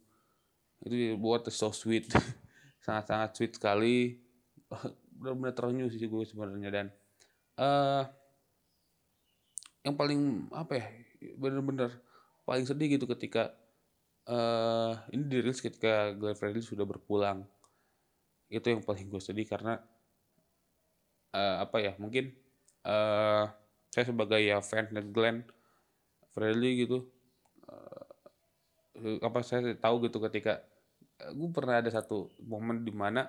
itu 0.84 1.16
buat 1.16 1.46
so 1.48 1.72
sweet. 1.72 2.10
Sangat-sangat 2.84 3.30
sweet 3.36 3.52
sekali. 3.56 4.20
Benar-benar 5.20 5.54
terenyuh 5.56 5.88
sih 5.88 6.04
gue 6.04 6.24
sebenarnya. 6.26 6.70
Dan 6.72 6.86
eh 7.56 8.04
yang 9.86 9.94
paling 9.94 10.50
apa 10.50 10.82
ya 10.82 10.86
benar-benar 11.38 11.94
paling 12.42 12.66
sedih 12.66 12.98
gitu 12.98 13.06
ketika 13.06 13.54
eh 14.26 14.92
ini 15.14 15.24
dirilis 15.30 15.62
ketika 15.62 16.12
Glenn 16.12 16.36
Fredly 16.36 16.60
sudah 16.60 16.84
berpulang. 16.84 17.46
Itu 18.52 18.68
yang 18.70 18.84
paling 18.84 19.08
gue 19.08 19.22
sedih 19.22 19.48
karena 19.48 19.80
eh, 21.32 21.56
apa 21.64 21.76
ya 21.80 21.92
mungkin 21.96 22.30
eh 22.86 23.44
saya 23.90 24.04
sebagai 24.12 24.44
ya 24.44 24.60
fans 24.60 24.92
dari 24.92 25.08
Glenn 25.08 25.40
Fredly 26.36 26.84
gitu 26.84 27.15
apa 29.20 29.38
saya 29.44 29.76
tahu 29.76 30.08
gitu 30.08 30.18
ketika 30.24 30.64
gue 31.16 31.48
pernah 31.52 31.80
ada 31.80 31.88
satu 31.88 32.28
momen 32.44 32.84
di 32.84 32.92
mana 32.92 33.28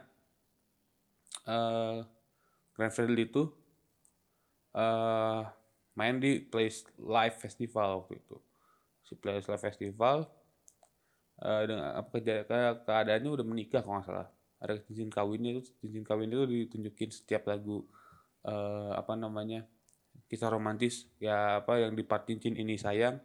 eh 1.47 2.03
Glenn 2.75 2.93
Fredly 2.93 3.27
itu 3.27 3.47
eh 4.75 5.41
main 5.97 6.15
di 6.21 6.43
Place 6.43 6.85
Live 7.01 7.41
Festival 7.41 8.03
waktu 8.03 8.21
itu. 8.21 8.37
Si 9.01 9.17
Place 9.17 9.47
Live 9.49 9.63
Festival 9.63 10.27
eh 11.41 11.63
dengan 11.65 11.95
apa 11.95 12.15
keadaannya 12.85 13.29
udah 13.31 13.45
menikah 13.47 13.81
kalau 13.81 13.99
nggak 13.99 14.07
salah. 14.07 14.27
Ada 14.57 14.81
cincin 14.85 15.09
kawinnya 15.09 15.57
itu 15.57 15.69
cincin 15.81 16.03
kawin 16.05 16.33
itu 16.33 16.45
ditunjukin 16.45 17.09
setiap 17.13 17.49
lagu 17.49 17.87
eh 18.45 18.91
apa 18.93 19.15
namanya 19.17 19.65
kisah 20.27 20.51
romantis 20.51 21.07
ya 21.23 21.63
apa 21.63 21.79
yang 21.79 21.95
di 21.95 22.03
part 22.03 22.27
cincin 22.27 22.57
ini 22.57 22.75
sayang 22.75 23.17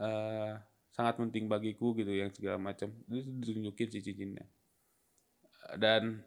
eh 0.00 0.52
sangat 0.96 1.20
penting 1.20 1.44
bagiku 1.44 1.92
gitu 1.92 2.08
yang 2.08 2.32
segala 2.32 2.56
macam. 2.56 2.88
Itu 3.12 3.28
ditunjukin 3.44 3.88
si 3.92 4.00
cincinnya. 4.00 4.48
Dan 5.76 6.24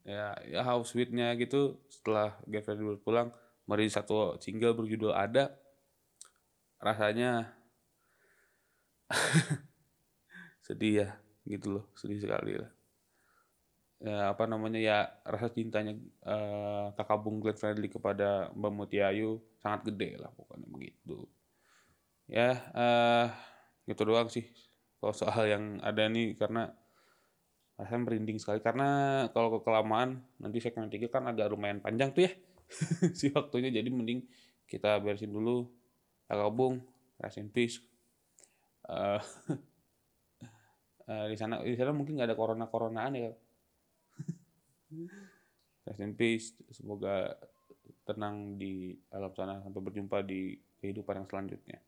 ya 0.00 0.32
ya 0.48 0.64
how 0.64 0.80
sweetnya 0.80 1.36
gitu 1.36 1.76
setelah 1.92 2.32
Gavin 2.48 2.80
Dul 2.80 2.96
pulang 3.04 3.28
merilis 3.68 3.92
satu 3.92 4.40
single 4.40 4.72
berjudul 4.72 5.12
ada. 5.12 5.52
Rasanya 6.80 7.52
sedih 10.66 11.04
ya 11.04 11.08
gitu 11.44 11.76
loh 11.76 11.84
sedih 11.92 12.24
sekali 12.24 12.56
lah. 12.56 12.72
Ya 14.00 14.32
apa 14.32 14.48
namanya 14.48 14.80
ya 14.80 14.98
rasa 15.28 15.52
cintanya 15.52 15.92
eh, 16.24 16.86
kakak 16.96 17.20
Bung 17.20 17.44
Glenn 17.44 17.60
Fredly 17.60 17.92
kepada 17.92 18.48
Mbak 18.56 18.72
Mutia 18.72 19.12
Ayu 19.12 19.44
sangat 19.60 19.92
gede 19.92 20.16
lah 20.16 20.32
pokoknya 20.32 20.64
begitu. 20.72 21.28
Ya 22.24 22.64
eh 22.72 23.49
gitu 23.88 24.04
doang 24.04 24.28
sih. 24.28 24.44
Kalau 25.00 25.16
soal 25.16 25.48
yang 25.48 25.64
ada 25.80 26.04
nih 26.12 26.36
karena 26.36 26.68
rasanya 27.80 28.00
merinding 28.04 28.36
sekali. 28.36 28.60
Karena 28.60 29.24
kalau 29.32 29.64
kelamaan 29.64 30.20
nanti 30.36 30.60
segmen 30.60 30.92
tiga 30.92 31.08
kan 31.08 31.24
agak 31.28 31.48
lumayan 31.48 31.80
panjang 31.80 32.12
tuh 32.12 32.28
ya. 32.28 32.32
Si 33.18 33.32
waktunya 33.34 33.72
jadi 33.72 33.88
mending 33.88 34.22
kita 34.68 35.00
beresin 35.02 35.32
dulu 35.32 35.66
Bung 36.54 36.78
rest 37.18 37.42
peace. 37.50 37.82
Eh, 38.86 39.22
eh, 41.10 41.26
di 41.32 41.36
sana 41.36 41.58
di 41.64 41.74
sana 41.74 41.90
mungkin 41.90 42.14
nggak 42.14 42.28
ada 42.30 42.38
corona 42.38 42.70
coronaan 42.70 43.18
ya. 43.18 43.32
Rest 45.90 46.06
peace. 46.14 46.54
Semoga 46.70 47.34
tenang 48.06 48.54
di 48.54 48.94
alam 49.10 49.34
sana. 49.34 49.58
Sampai 49.58 49.82
berjumpa 49.82 50.22
di 50.22 50.54
kehidupan 50.78 51.18
yang 51.18 51.26
selanjutnya 51.26 51.82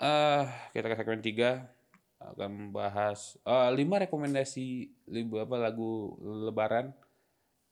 eh 0.00 0.44
kita 0.74 0.90
ke 0.90 0.96
segmen 0.98 1.22
3 1.22 1.74
akan 2.34 2.50
membahas 2.50 3.36
eh, 3.44 3.70
lima 3.76 4.00
rekomendasi 4.00 4.90
libu 5.12 5.38
apa 5.38 5.60
lagu 5.60 6.16
lebaran 6.24 6.90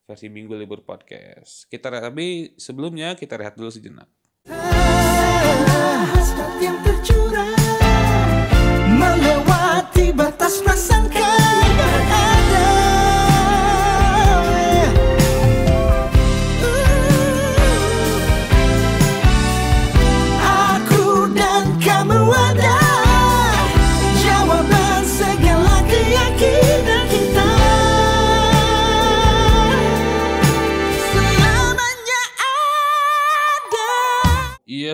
versi 0.07 0.29
minggu 0.29 0.53
libur 0.59 0.85
podcast. 0.85 1.65
Kita 1.73 1.89
tapi 1.89 2.53
sebelumnya 2.61 3.17
kita 3.17 3.41
rehat 3.41 3.57
dulu 3.57 3.73
sejenak. 3.73 4.11
Yang 6.63 6.79
tercurah 6.87 7.59
Melewati 8.87 10.15
batas 10.15 10.63
prasangka 10.63 11.32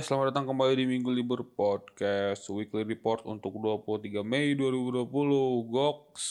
selamat 0.09 0.33
datang 0.33 0.49
kembali 0.49 0.73
di 0.73 0.89
Minggu 0.89 1.13
Libur 1.13 1.45
Podcast 1.53 2.49
Weekly 2.49 2.81
Report 2.81 3.29
untuk 3.29 3.61
23 3.61 4.25
Mei 4.25 4.57
2020 4.57 5.05
Goks. 5.69 6.25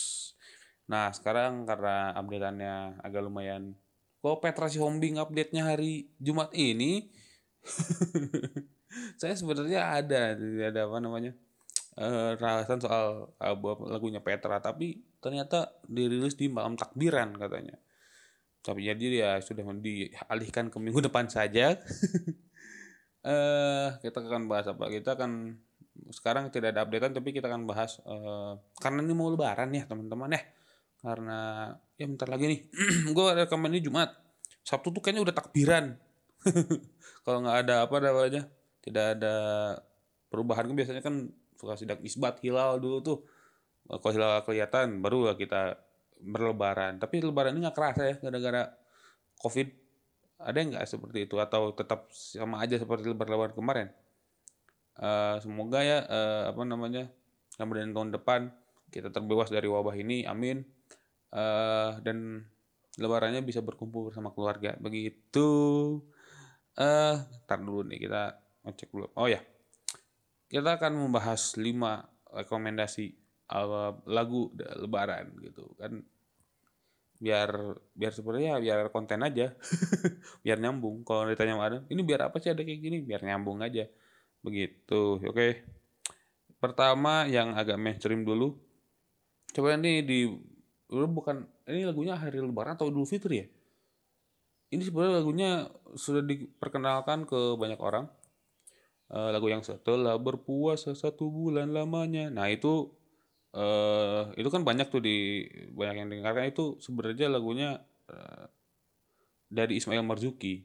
Nah, 0.90 1.14
sekarang 1.14 1.62
karena 1.70 2.10
update-annya 2.18 2.98
agak 3.06 3.22
lumayan 3.22 3.78
Kok 4.26 4.42
Petrasi 4.42 4.82
Hombing 4.82 5.22
update-nya 5.22 5.62
hari 5.62 6.10
Jumat 6.18 6.58
ini? 6.58 7.14
Saya 9.22 9.38
sebenarnya 9.38 9.94
ada 10.02 10.34
Ada 10.42 10.90
apa 10.90 10.98
namanya 10.98 11.38
eh 12.02 12.34
rahasan 12.34 12.82
soal 12.82 13.30
album 13.38 13.86
lagunya 13.94 14.26
Petra 14.26 14.58
Tapi 14.58 15.06
ternyata 15.22 15.78
dirilis 15.86 16.34
di 16.34 16.50
malam 16.50 16.74
takbiran 16.74 17.30
katanya. 17.38 17.78
Tapi 18.66 18.90
jadi 18.90 19.06
ya 19.22 19.32
sudah 19.38 19.62
dialihkan 19.78 20.74
ke 20.74 20.82
minggu 20.82 21.06
depan 21.06 21.30
saja 21.30 21.78
eh 23.28 23.90
kita 24.00 24.24
akan 24.24 24.48
bahas 24.48 24.72
apa? 24.72 24.88
Kita 24.88 25.20
akan 25.20 25.60
sekarang 26.16 26.48
tidak 26.54 26.72
ada 26.72 26.88
updatean 26.88 27.12
tapi 27.12 27.36
kita 27.36 27.52
akan 27.52 27.68
bahas 27.68 28.00
eh, 28.08 28.54
karena 28.80 29.04
ini 29.04 29.14
mau 29.18 29.28
lebaran 29.28 29.68
ya 29.76 29.84
teman-teman 29.84 30.32
ya. 30.32 30.42
Karena 31.04 31.40
ya 32.00 32.06
bentar 32.08 32.28
lagi 32.32 32.46
nih. 32.48 32.60
gue 33.16 33.26
rekaman 33.44 33.72
ini 33.76 33.84
Jumat. 33.84 34.16
Sabtu 34.64 34.96
tuh 34.96 35.02
kayaknya 35.04 35.28
udah 35.28 35.36
takbiran. 35.36 35.86
Kalau 37.28 37.44
nggak 37.44 37.58
ada 37.68 37.76
apa 37.84 37.96
namanya? 38.00 38.44
Tidak 38.80 39.06
ada 39.20 39.36
perubahan 40.32 40.72
kan 40.72 40.76
biasanya 40.76 41.02
kan 41.04 41.28
suka 41.60 41.76
sidak 41.76 42.00
isbat 42.08 42.40
hilal 42.40 42.80
dulu 42.80 42.98
tuh. 43.04 43.20
Kalau 43.88 44.12
hilal 44.16 44.44
kelihatan 44.48 45.04
baru 45.04 45.36
kita 45.36 45.76
berlebaran. 46.24 47.00
Tapi 47.00 47.20
lebaran 47.20 47.56
ini 47.56 47.68
nggak 47.68 47.78
kerasa 47.78 48.02
ya 48.08 48.16
gara-gara 48.20 48.72
covid 49.40 49.87
ada 50.38 50.58
nggak 50.58 50.86
seperti 50.86 51.26
itu? 51.26 51.36
Atau 51.42 51.74
tetap 51.74 52.10
sama 52.14 52.62
aja 52.62 52.78
seperti 52.78 53.10
lebaran 53.10 53.54
kemarin? 53.54 53.90
Eh, 54.98 55.38
semoga 55.42 55.86
ya 55.86 56.06
eh, 56.06 56.44
apa 56.50 56.62
namanya 56.66 57.06
kemudian 57.58 57.94
tahun 57.94 58.18
depan 58.18 58.50
kita 58.90 59.14
terbebas 59.14 59.50
dari 59.54 59.70
wabah 59.70 59.94
ini 59.98 60.26
amin. 60.26 60.62
Eh, 61.34 61.92
dan 62.02 62.46
lebarannya 62.98 63.46
bisa 63.46 63.62
berkumpul 63.62 64.10
bersama 64.10 64.34
keluarga. 64.34 64.74
Begitu. 64.78 65.50
Eh 66.78 67.18
tar 67.46 67.60
dulu 67.62 67.86
nih 67.86 68.00
kita 68.10 68.24
ngecek 68.66 68.90
dulu. 68.94 69.10
Oh 69.18 69.30
ya 69.30 69.42
kita 70.48 70.80
akan 70.80 71.08
membahas 71.08 71.60
5 71.60 71.68
rekomendasi 72.34 73.06
eh, 73.54 73.92
lagu 74.08 74.54
lebaran 74.56 75.34
gitu 75.44 75.76
kan 75.78 76.02
biar 77.18 77.50
biar 77.98 78.12
sebenarnya 78.14 78.62
biar 78.62 78.94
konten 78.94 79.26
aja. 79.26 79.54
Biar 80.46 80.58
nyambung. 80.62 81.02
Kalau 81.02 81.26
ditanya 81.28 81.58
sama 81.58 81.82
ini 81.90 82.02
biar 82.06 82.30
apa 82.30 82.38
sih 82.38 82.54
ada 82.54 82.62
kayak 82.62 82.80
gini? 82.82 82.98
Biar 83.02 83.22
nyambung 83.26 83.60
aja. 83.66 83.90
Begitu. 84.46 85.22
Oke. 85.22 85.66
Pertama 86.58 87.26
yang 87.30 87.54
agak 87.58 87.78
mainstream 87.78 88.26
dulu. 88.26 88.58
Coba 89.54 89.78
ini 89.78 90.06
di 90.06 90.30
dulu 90.88 91.22
bukan 91.22 91.44
ini 91.68 91.84
lagunya 91.84 92.16
hari 92.16 92.40
lebaran 92.40 92.80
atau 92.80 92.90
idul 92.90 93.06
fitri 93.06 93.44
ya? 93.44 93.48
Ini 94.68 94.84
sebenarnya 94.84 95.14
lagunya 95.24 95.50
sudah 95.96 96.24
diperkenalkan 96.24 97.24
ke 97.24 97.56
banyak 97.56 97.80
orang. 97.80 98.06
Eh, 99.08 99.30
lagu 99.32 99.48
yang 99.48 99.64
setelah 99.64 100.20
berpuasa 100.20 100.92
satu 100.92 101.32
bulan 101.32 101.72
lamanya. 101.72 102.28
Nah 102.28 102.52
itu 102.52 102.92
eh 103.58 104.24
itu 104.38 104.50
kan 104.54 104.62
banyak 104.62 104.88
tuh 104.94 105.02
di 105.02 105.50
banyak 105.74 106.06
yang 106.06 106.10
dengarkan 106.14 106.46
itu 106.54 106.78
sebenarnya 106.78 107.28
lagunya 107.34 107.82
eh, 108.06 108.46
dari 109.50 109.82
Ismail 109.82 110.06
Marzuki. 110.06 110.62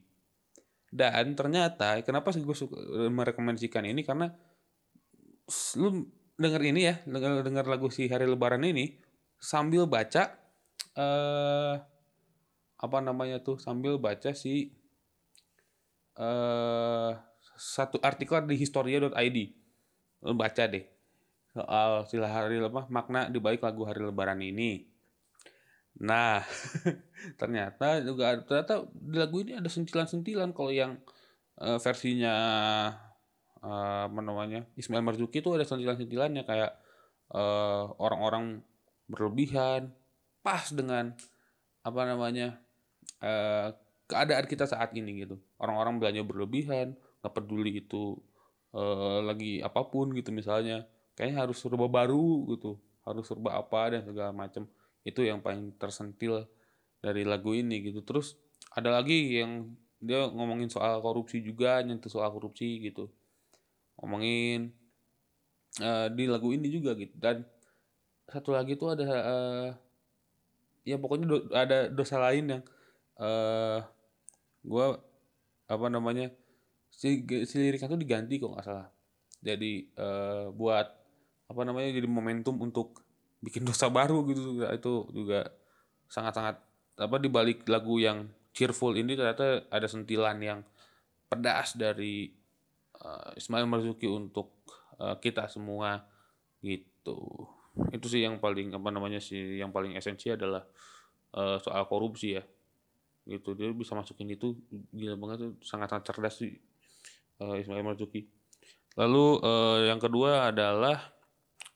Dan 0.92 1.32
ternyata 1.32 1.96
kenapa 2.04 2.37
sih 2.37 2.44
gue 2.44 2.52
suka 2.52 2.76
merekomendasikan 3.08 3.88
ini 3.88 4.04
karena 4.04 4.28
lu 5.80 6.04
denger 6.37 6.62
ini 6.68 6.80
ya, 6.84 6.94
denger, 7.08 7.49
denger 7.49 7.64
lagu 7.64 7.88
si 7.88 8.12
Hari 8.12 8.28
Lebaran 8.28 8.61
ini 8.61 9.00
sambil 9.40 9.88
baca 9.88 10.37
eh 10.92 11.75
apa 12.82 12.99
namanya 13.00 13.40
tuh 13.40 13.56
sambil 13.56 13.96
baca 13.96 14.37
si 14.37 14.76
eh 16.20 17.12
satu 17.56 17.96
artikel 18.04 18.44
di 18.44 18.61
historia.id. 18.61 19.38
Lu 20.28 20.37
baca 20.37 20.68
deh 20.68 20.91
soal 21.52 22.09
sila 22.09 22.28
hari 22.32 22.56
apa 22.64 22.88
makna 22.88 23.28
di 23.28 23.37
balik 23.37 23.61
lagu 23.61 23.85
Hari 23.85 24.00
Lebaran 24.09 24.40
ini. 24.40 24.88
Nah, 26.00 26.40
ternyata 27.40 28.00
juga 28.00 28.40
ternyata 28.40 28.88
di 28.97 29.16
lagu 29.21 29.44
ini 29.44 29.61
ada 29.61 29.68
sentilan-sentilan 29.68 30.56
kalau 30.56 30.73
yang 30.73 30.97
eh, 31.61 31.78
versinya 31.78 32.35
eh, 33.61 34.02
apa 34.09 34.21
namanya 34.25 34.64
Ismail 34.80 35.04
Marzuki 35.04 35.44
itu 35.44 35.52
ada 35.52 35.68
sentilan-sentilannya 35.68 36.42
kayak 36.49 36.73
eh, 37.37 37.85
orang-orang 38.00 38.64
berlebihan 39.12 39.92
pas 40.40 40.73
dengan 40.73 41.12
apa 41.85 42.00
namanya 42.09 42.56
eh, 43.21 43.76
keadaan 44.09 44.47
kita 44.49 44.64
saat 44.64 44.97
ini 44.97 45.28
gitu 45.28 45.37
orang-orang 45.61 46.00
belanja 46.00 46.23
berlebihan 46.25 46.97
nggak 47.21 47.35
peduli 47.37 47.85
itu 47.85 48.16
eh, 48.73 49.21
lagi 49.21 49.61
apa 49.61 49.85
pun 49.92 50.11
gitu 50.16 50.32
misalnya 50.32 50.88
kayaknya 51.16 51.38
harus 51.47 51.59
serba 51.62 51.87
baru 51.90 52.49
gitu 52.57 52.78
harus 53.07 53.25
serba 53.26 53.59
apa 53.59 53.81
dan 53.99 54.02
segala 54.07 54.31
macam 54.31 54.64
itu 55.02 55.21
yang 55.26 55.42
paling 55.42 55.75
tersentil 55.81 56.47
dari 57.02 57.26
lagu 57.26 57.50
ini 57.54 57.83
gitu. 57.90 58.00
Terus 58.07 58.38
ada 58.75 58.95
lagi 58.95 59.42
yang 59.42 59.75
dia 59.99 60.26
ngomongin 60.31 60.71
soal 60.71 61.02
korupsi 61.02 61.42
juga 61.42 61.83
nyentuh 61.83 62.11
soal 62.11 62.31
korupsi 62.31 62.78
gitu. 62.87 63.11
Ngomongin 63.99 64.73
eh, 65.81 66.07
di 66.16 66.25
lagu 66.28 66.49
ini 66.57 66.69
juga 66.73 66.90
gitu. 66.97 67.14
Dan 67.16 67.45
satu 68.31 68.50
lagi 68.57 68.75
tuh 68.81 68.88
ada 68.95 69.04
eh, 69.09 69.69
ya 70.83 70.97
pokoknya 70.99 71.26
do- 71.31 71.49
ada 71.54 71.78
dosa 71.90 72.16
lain 72.19 72.45
yang 72.59 72.62
eh 73.23 73.78
gua 74.66 74.99
apa 75.69 75.87
namanya 75.92 76.33
si, 76.92 77.23
si 77.49 77.57
liriknya 77.61 77.88
tuh 77.92 78.00
diganti 78.00 78.38
kok 78.42 78.52
nggak 78.54 78.66
salah. 78.66 78.88
Jadi 79.42 79.73
eh, 79.97 80.47
buat 80.54 80.87
apa 81.52 81.68
namanya 81.68 81.92
jadi 81.92 82.09
momentum 82.09 82.56
untuk 82.64 83.04
bikin 83.44 83.68
dosa 83.68 83.92
baru 83.92 84.25
gitu. 84.32 84.64
Itu 84.73 85.12
juga 85.12 85.52
sangat-sangat 86.09 86.56
apa 86.97 87.16
di 87.21 87.28
balik 87.28 87.68
lagu 87.68 88.00
yang 88.00 88.28
cheerful 88.56 88.97
ini 88.97 89.12
ternyata 89.16 89.68
ada 89.68 89.88
sentilan 89.88 90.37
yang 90.40 90.61
pedas 91.28 91.76
dari 91.76 92.32
eh, 92.97 93.30
Ismail 93.37 93.68
Marzuki 93.68 94.09
untuk 94.09 94.64
eh, 94.97 95.16
kita 95.21 95.49
semua 95.52 96.00
gitu. 96.64 97.49
Itu 97.92 98.06
sih 98.09 98.25
yang 98.25 98.40
paling 98.40 98.73
apa 98.76 98.88
namanya 98.92 99.21
sih 99.21 99.61
yang 99.61 99.73
paling 99.73 99.97
esensi 99.97 100.32
adalah 100.32 100.64
eh, 101.37 101.56
soal 101.61 101.85
korupsi 101.88 102.40
ya. 102.40 102.44
Gitu 103.23 103.54
dia 103.54 103.71
bisa 103.73 103.94
masukin 103.94 104.32
itu 104.32 104.56
gila 104.92 105.14
banget 105.21 105.37
tuh 105.49 105.52
sangat-sangat 105.64 106.04
cerdas 106.09 106.35
sih 106.40 106.52
eh, 107.40 107.56
Ismail 107.61 107.85
Marzuki. 107.85 108.28
Lalu 109.00 109.26
eh, 109.40 109.78
yang 109.88 110.00
kedua 110.00 110.52
adalah 110.52 111.00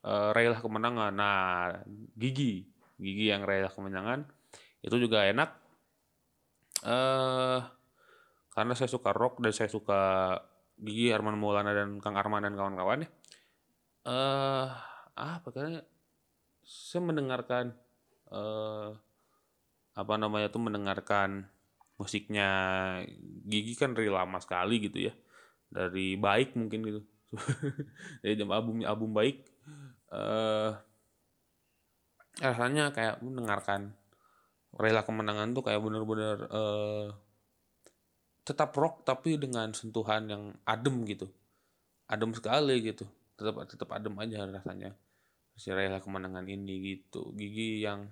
eh, 0.07 0.31
Raihlah 0.33 0.63
Kemenangan. 0.63 1.13
Nah 1.13 1.75
Gigi 2.15 2.65
Gigi 2.97 3.29
yang 3.29 3.43
Raihlah 3.43 3.73
Kemenangan 3.75 4.25
itu 4.81 4.97
juga 5.03 5.27
enak. 5.27 5.51
Eh 6.87 7.61
karena 8.57 8.73
saya 8.73 8.89
suka 8.89 9.13
rock 9.13 9.43
dan 9.45 9.53
saya 9.53 9.69
suka 9.69 10.33
Gigi 10.81 11.13
Arman 11.13 11.37
Maulana 11.37 11.77
dan 11.77 12.01
Kang 12.01 12.17
Arman 12.17 12.47
dan 12.47 12.55
kawan-kawan 12.57 13.05
ya. 13.05 13.11
Eh 14.07 14.69
apa 15.17 15.49
karena 15.51 15.83
saya 16.65 17.03
mendengarkan 17.05 17.75
eh 18.33 18.91
apa 19.97 20.15
namanya 20.21 20.53
tuh 20.53 20.61
mendengarkan 20.61 21.49
musiknya 21.97 22.49
Gigi 23.49 23.73
kan 23.77 23.93
dari 23.97 24.09
lama 24.09 24.41
sekali 24.41 24.81
gitu 24.81 25.11
ya. 25.11 25.13
Dari 25.69 26.17
baik 26.17 26.55
mungkin 26.55 26.81
gitu. 26.87 27.01
Dari 28.23 28.39
jam 28.39 28.55
album 28.55 28.87
album 28.87 29.11
baik 29.11 29.56
eh 30.13 30.73
rasanya 32.37 32.93
kayak 32.93 33.25
mendengarkan 33.25 33.97
rela 34.77 35.01
kemenangan 35.01 35.57
tuh 35.57 35.65
kayak 35.65 35.81
bener-bener 35.81 36.37
eh 36.53 37.09
tetap 38.47 38.71
rock 38.79 39.03
tapi 39.03 39.41
dengan 39.41 39.75
sentuhan 39.75 40.31
yang 40.31 40.43
adem 40.63 41.03
gitu. 41.09 41.27
Adem 42.07 42.31
sekali 42.31 42.79
gitu. 42.85 43.03
Tetap 43.35 43.67
tetap 43.67 43.89
adem 43.91 44.15
aja 44.23 44.47
rasanya. 44.47 44.95
Si 45.59 45.73
rela 45.75 45.99
kemenangan 45.99 46.47
ini 46.47 46.95
gitu. 46.95 47.35
Gigi 47.35 47.83
yang 47.83 48.07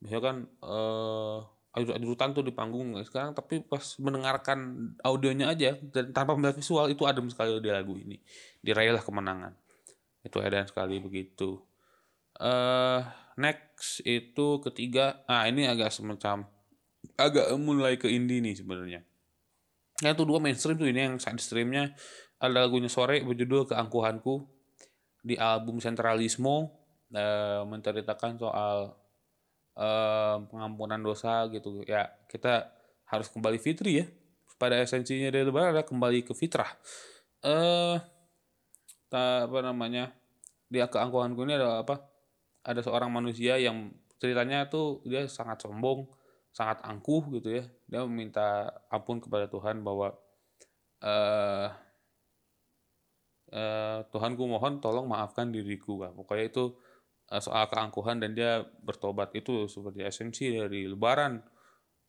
biasanya 0.00 0.22
kan 0.22 0.36
eh 0.64 1.38
adut-adutan 1.68 2.32
tuh 2.32 2.42
di 2.42 2.50
panggung 2.56 2.96
sekarang 3.04 3.36
tapi 3.36 3.60
pas 3.60 3.84
mendengarkan 4.00 4.90
audionya 5.04 5.52
aja 5.52 5.76
dan 5.92 6.10
tanpa 6.16 6.34
melihat 6.34 6.56
visual 6.56 6.88
itu 6.88 7.04
adem 7.04 7.28
sekali 7.28 7.60
di 7.60 7.68
lagu 7.68 7.92
ini. 8.00 8.16
Diraihlah 8.64 9.04
kemenangan 9.04 9.52
itu 10.28 10.38
edan 10.44 10.68
sekali 10.68 11.00
begitu. 11.00 11.58
Eh 12.38 13.00
next 13.40 14.04
itu 14.04 14.60
ketiga. 14.62 15.24
Ah 15.24 15.48
ini 15.48 15.64
agak 15.64 15.90
semacam 15.90 16.46
agak 17.18 17.50
mulai 17.58 17.98
ke 17.98 18.06
indie 18.10 18.38
nih 18.44 18.54
sebenarnya. 18.58 19.00
Yang 20.02 20.12
itu 20.14 20.24
dua 20.26 20.38
mainstream 20.38 20.78
tuh. 20.78 20.86
Ini 20.86 21.10
yang 21.10 21.16
side 21.18 21.42
streamnya. 21.42 21.94
Ada 22.38 22.70
lagunya 22.70 22.86
sore 22.86 23.18
berjudul 23.26 23.66
keangkuhanku 23.66 24.46
di 25.26 25.34
album 25.34 25.82
Sentralismo. 25.82 26.78
Eh, 27.10 27.62
menceritakan 27.64 28.36
soal 28.38 28.94
eh, 29.74 30.36
pengampunan 30.46 31.00
dosa 31.02 31.50
gitu. 31.50 31.82
Ya 31.82 32.14
kita 32.30 32.70
harus 33.10 33.26
kembali 33.32 33.58
fitri 33.58 34.04
ya. 34.04 34.06
Pada 34.58 34.78
esensinya 34.82 35.30
dari 35.30 35.46
lebaran 35.46 35.74
adalah 35.74 35.86
kembali 35.86 36.26
ke 36.26 36.34
fitrah. 36.34 36.70
Eh 37.42 37.98
ta- 39.08 39.48
apa 39.48 39.58
namanya 39.64 40.12
dia 40.68 40.86
keangkuhanku 40.88 41.40
ini 41.48 41.56
adalah 41.56 41.84
apa 41.84 42.04
ada 42.64 42.80
seorang 42.84 43.08
manusia 43.08 43.56
yang 43.56 43.92
ceritanya 44.20 44.68
tuh 44.68 45.00
dia 45.08 45.24
sangat 45.24 45.64
sombong 45.64 46.04
sangat 46.52 46.84
angkuh 46.84 47.24
gitu 47.40 47.48
ya 47.60 47.64
dia 47.88 48.04
meminta 48.04 48.68
ampun 48.92 49.22
kepada 49.22 49.48
Tuhan 49.48 49.80
bahwa 49.80 50.12
eh 51.00 51.68
eh, 53.52 54.00
Tuhanku 54.12 54.44
mohon 54.44 54.82
tolong 54.82 55.08
maafkan 55.08 55.48
diriku 55.54 56.02
Kak. 56.04 56.12
pokoknya 56.18 56.44
itu 56.50 56.64
eh, 57.32 57.40
soal 57.40 57.64
keangkuhan 57.70 58.20
dan 58.20 58.36
dia 58.36 58.60
bertobat 58.84 59.32
itu 59.38 59.70
seperti 59.70 60.04
esensi 60.04 60.52
dari 60.52 60.84
Lebaran 60.90 61.40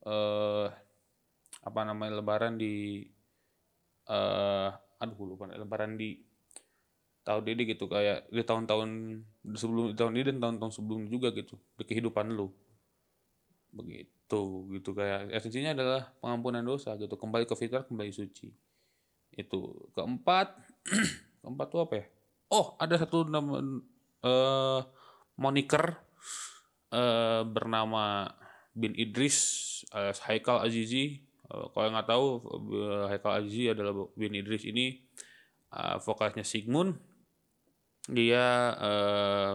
eh 0.03 0.67
apa 1.59 1.81
namanya 1.83 2.19
Lebaran 2.23 2.55
di 2.59 3.03
eh 4.09 4.69
aduh 4.99 5.19
lupa 5.23 5.47
Lebaran 5.47 5.95
di 5.95 6.28
tahun 7.29 7.45
ini 7.45 7.77
gitu 7.77 7.85
kayak 7.85 8.25
di 8.33 8.41
tahun-tahun 8.41 8.89
sebelum 9.53 9.93
di 9.93 9.95
tahun 10.01 10.17
ini 10.17 10.23
dan 10.33 10.37
tahun-tahun 10.41 10.73
sebelumnya 10.73 11.09
juga 11.13 11.29
gitu 11.37 11.61
di 11.77 11.83
kehidupan 11.85 12.33
lu. 12.33 12.49
Begitu 13.69 14.41
gitu 14.73 14.97
kayak 14.97 15.29
esensinya 15.29 15.77
adalah 15.77 16.09
pengampunan 16.17 16.65
dosa 16.65 16.97
gitu 16.97 17.13
kembali 17.13 17.45
ke 17.45 17.53
fitrah 17.53 17.85
kembali 17.85 18.09
suci. 18.09 18.49
Itu 19.29 19.93
keempat 19.93 20.57
keempat 21.45 21.67
tuh 21.69 21.85
apa 21.85 21.93
ya? 22.01 22.05
Oh 22.49 22.73
ada 22.81 22.97
satu 22.97 23.29
nama 23.29 23.61
eh 24.25 24.81
moniker 25.37 26.01
eh 26.89 27.45
bernama 27.45 28.25
bin 28.73 28.97
Idris 28.97 29.37
alias 29.93 30.25
Haikal 30.25 30.65
Azizi. 30.65 31.21
Eh, 31.45 31.65
kalau 31.77 31.85
yang 31.85 31.93
nggak 31.93 32.09
tahu 32.09 32.25
eh, 32.73 33.05
Haikal 33.13 33.45
Azizi 33.45 33.69
adalah 33.69 33.93
bin 34.17 34.33
Idris 34.33 34.65
ini 34.65 34.97
eh, 35.77 35.97
vokalisnya 36.01 36.41
Sigmund 36.41 37.08
dia 38.09 38.73
eh 38.75 39.51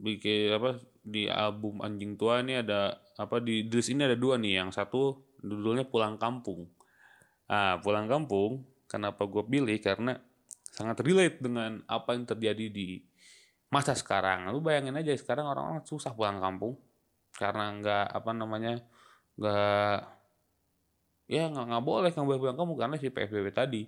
bikin 0.00 0.56
apa 0.56 0.80
di 1.04 1.28
album 1.28 1.84
Anjing 1.84 2.16
Tua 2.16 2.40
ini 2.40 2.60
ada 2.60 2.96
apa 3.20 3.36
di 3.40 3.68
Idris 3.68 3.92
ini 3.92 4.04
ada 4.04 4.16
dua 4.16 4.40
nih. 4.40 4.64
Yang 4.64 4.80
satu 4.80 5.00
judulnya 5.44 5.84
Pulang 5.88 6.16
Kampung. 6.16 6.68
Ah 7.48 7.76
Pulang 7.80 8.08
Kampung 8.08 8.64
kenapa 8.88 9.28
gue 9.28 9.44
pilih? 9.44 9.76
Karena 9.78 10.16
sangat 10.70 11.02
relate 11.04 11.38
dengan 11.42 11.84
apa 11.84 12.16
yang 12.16 12.24
terjadi 12.24 12.66
di 12.72 13.04
masa 13.70 13.94
sekarang. 13.94 14.50
Lu 14.50 14.64
bayangin 14.64 14.96
aja 14.98 15.14
sekarang 15.14 15.46
orang-orang 15.46 15.86
susah 15.86 16.16
pulang 16.16 16.42
kampung. 16.42 16.80
Karena 17.36 17.70
nggak 17.76 18.06
apa 18.10 18.30
namanya 18.34 18.74
nggak 19.38 19.98
ya 21.30 21.46
nggak 21.46 21.66
nggak 21.70 21.84
boleh 21.86 22.10
nggak 22.10 22.26
boleh 22.26 22.40
pulang 22.42 22.58
kampung 22.58 22.78
karena 22.78 22.96
si 22.98 23.06
PSBB 23.06 23.54
tadi 23.54 23.86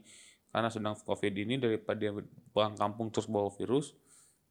karena 0.53 0.69
sedang 0.69 0.95
covid 0.95 1.33
ini 1.33 1.57
daripada 1.57 2.13
pulang 2.53 2.77
kampung 2.77 3.09
terus 3.09 3.25
bawa 3.27 3.49
virus 3.49 3.97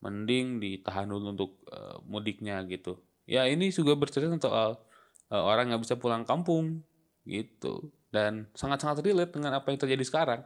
mending 0.02 0.58
ditahan 0.58 1.06
dulu 1.06 1.26
untuk 1.32 1.52
eh, 1.70 1.98
mudiknya 2.10 2.58
gitu. 2.66 2.98
Ya 3.30 3.46
ini 3.46 3.70
juga 3.70 3.94
bercerita 3.94 4.34
soal 4.42 4.82
eh, 5.30 5.38
orang 5.38 5.70
yang 5.70 5.80
bisa 5.80 5.96
pulang 5.96 6.26
kampung 6.26 6.82
gitu. 7.24 7.94
Dan 8.12 8.50
sangat-sangat 8.58 9.06
relate 9.06 9.32
dengan 9.32 9.56
apa 9.56 9.72
yang 9.72 9.80
terjadi 9.80 10.04
sekarang 10.04 10.42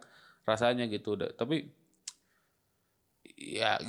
rasanya 0.46 0.86
gitu. 0.92 1.16
Tapi 1.18 1.72
ya 3.36 3.80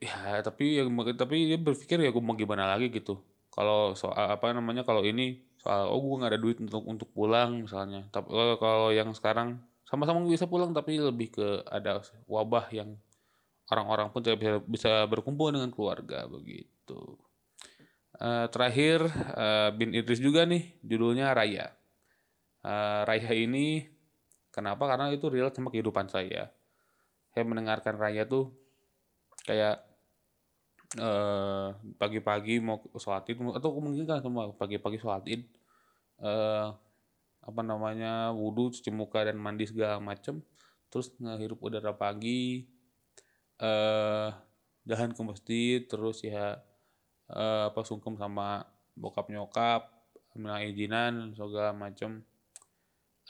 ya 0.00 0.40
tapi 0.40 0.80
ya 0.80 0.84
tapi 1.14 1.36
dia 1.52 1.58
berpikir 1.60 2.00
ya 2.00 2.10
gue 2.10 2.24
mau 2.24 2.34
gimana 2.34 2.64
lagi 2.66 2.88
gitu. 2.88 3.20
Kalau 3.52 3.92
soal 3.94 4.34
apa 4.34 4.50
namanya 4.56 4.88
kalau 4.88 5.04
ini 5.04 5.44
soal 5.60 5.92
oh 5.92 6.00
gue 6.00 6.16
nggak 6.16 6.32
ada 6.32 6.40
duit 6.40 6.58
untuk 6.64 6.82
untuk 6.88 7.08
pulang 7.12 7.60
misalnya. 7.68 8.08
Tapi 8.08 8.32
kalau- 8.32 8.58
kalau 8.58 8.88
yang 8.90 9.12
sekarang 9.12 9.60
sama-sama 9.90 10.22
bisa 10.22 10.46
pulang 10.46 10.70
tapi 10.70 11.02
lebih 11.02 11.34
ke 11.34 11.66
ada 11.66 11.98
wabah 12.30 12.70
yang 12.70 12.94
orang-orang 13.74 14.14
pun 14.14 14.22
tidak 14.22 14.38
bisa 14.38 14.54
bisa 14.62 14.92
berkumpul 15.10 15.50
dengan 15.50 15.74
keluarga 15.74 16.30
begitu. 16.30 17.18
Eh, 18.20 18.46
terakhir 18.54 19.02
eh, 19.34 19.70
bin 19.74 19.90
Idris 19.90 20.22
juga 20.22 20.46
nih 20.46 20.78
judulnya 20.86 21.34
Raya. 21.34 21.74
Eh, 22.62 23.00
Raya 23.02 23.32
ini 23.34 23.86
kenapa? 24.54 24.86
Karena 24.86 25.10
itu 25.10 25.26
real 25.26 25.50
sama 25.50 25.74
kehidupan 25.74 26.06
saya. 26.06 26.54
Saya 27.34 27.44
mendengarkan 27.46 27.98
Raya 27.98 28.22
tuh 28.26 28.54
kayak 29.42 29.90
eh 30.90 31.70
pagi-pagi 32.02 32.58
mau 32.58 32.82
sholat 32.98 33.22
id 33.30 33.38
atau 33.38 33.78
mungkin 33.78 34.02
kan 34.10 34.18
semua 34.18 34.50
pagi-pagi 34.58 34.98
sholat 34.98 35.22
id 35.30 35.46
eh 36.18 36.66
apa 37.40 37.60
namanya 37.64 38.30
wudhu 38.36 38.70
cuci 38.72 38.90
muka 38.92 39.24
dan 39.24 39.36
mandi 39.40 39.64
segala 39.68 39.98
macem. 39.98 40.44
Terus 40.92 41.14
ngehirup 41.16 41.60
udara 41.62 41.94
pagi 41.96 42.66
eh 43.60 44.30
jalan 44.88 45.12
ke 45.12 45.22
masjid 45.22 45.78
terus 45.84 46.24
ya 46.24 46.58
eh, 47.30 47.64
apa 47.70 47.80
sungkem 47.84 48.16
sama 48.16 48.64
bokap 48.96 49.28
nyokap 49.28 49.82
minta 50.36 50.62
izinan 50.62 51.32
segala 51.36 51.72
macem. 51.76 52.22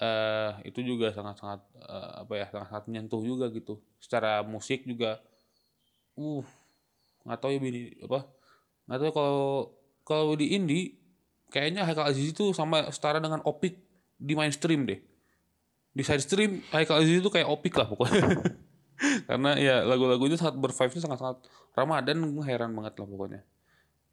Eh 0.00 0.52
itu 0.68 0.80
juga 0.82 1.12
sangat-sangat 1.12 1.60
eh, 1.76 2.12
apa 2.24 2.32
ya 2.38 2.46
sangat-sangat 2.50 2.84
menyentuh 2.88 3.22
juga 3.22 3.46
gitu. 3.52 3.82
Secara 4.00 4.42
musik 4.46 4.86
juga 4.88 5.20
uh 6.18 6.44
nggak 7.24 7.38
tahu 7.40 7.50
ya 7.52 7.60
bini 7.60 7.80
apa 8.00 8.24
nggak 8.88 8.98
tahu 8.98 9.08
ya 9.08 9.14
kalau 9.14 9.46
kalau 10.08 10.32
di 10.34 10.56
indie 10.56 10.96
kayaknya 11.52 11.84
Haikal 11.84 12.08
Aziz 12.08 12.32
itu 12.32 12.56
sama 12.56 12.88
setara 12.88 13.20
dengan 13.20 13.44
Opik 13.44 13.89
di 14.20 14.36
mainstream 14.36 14.84
deh. 14.84 15.00
Di 15.90 16.02
side 16.06 16.22
stream 16.22 16.62
Haikal 16.70 17.02
Aziz 17.02 17.18
itu 17.18 17.30
kayak 17.32 17.48
Opik 17.48 17.74
lah 17.74 17.88
pokoknya. 17.88 18.22
Karena 19.28 19.56
ya 19.56 19.80
lagu-lagunya 19.82 20.36
sangat 20.36 20.60
bervibe 20.60 20.92
sangat-sangat 20.92 21.48
Ramadan 21.72 22.20
gue 22.20 22.44
heran 22.44 22.70
banget 22.76 23.00
lah 23.00 23.08
pokoknya. 23.08 23.40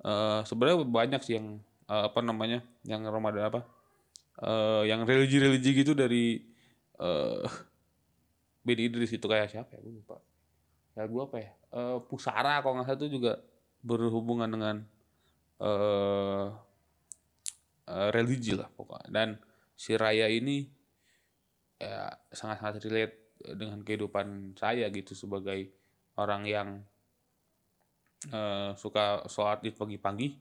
Eh 0.01 0.39
sebenarnya 0.47 0.87
banyak 0.87 1.21
sih 1.21 1.37
yang 1.37 1.59
eh, 1.91 2.03
apa 2.07 2.19
namanya 2.23 2.63
yang 2.87 3.03
Ramadan 3.03 3.51
apa 3.51 3.61
eh 4.37 4.83
yang 4.89 5.03
religi-religi 5.03 5.83
gitu 5.83 5.91
dari 5.91 6.41
eh 6.97 7.45
Ben 8.65 8.79
Idris 8.79 9.13
itu 9.13 9.27
kayak 9.27 9.51
siapa 9.51 9.75
ya? 9.75 9.79
Gue 9.83 9.93
lupa. 10.01 10.17
Ya 10.97 11.03
gue 11.05 11.21
apa 11.21 11.37
ya? 11.37 11.51
Eh, 11.77 11.97
Pusara 12.09 12.63
kalau 12.63 12.79
nggak 12.79 12.87
salah 12.89 12.99
itu 13.03 13.07
juga 13.21 13.33
berhubungan 13.85 14.49
dengan 14.49 14.75
eh 15.61 16.47
eh, 17.85 18.09
religi 18.15 18.57
lah 18.57 18.71
pokoknya. 18.73 19.07
Dan 19.13 19.29
si 19.77 19.93
Raya 19.93 20.25
ini 20.25 20.65
ya 21.77 22.09
sangat-sangat 22.33 22.81
relate 22.89 23.15
dengan 23.53 23.85
kehidupan 23.85 24.57
saya 24.57 24.89
gitu 24.89 25.13
sebagai 25.13 25.69
orang 26.17 26.49
yang 26.49 26.69
eh, 28.33 28.73
suka 28.73 29.29
sholat 29.29 29.61
di 29.61 29.69
pagi-pagi. 29.69 30.33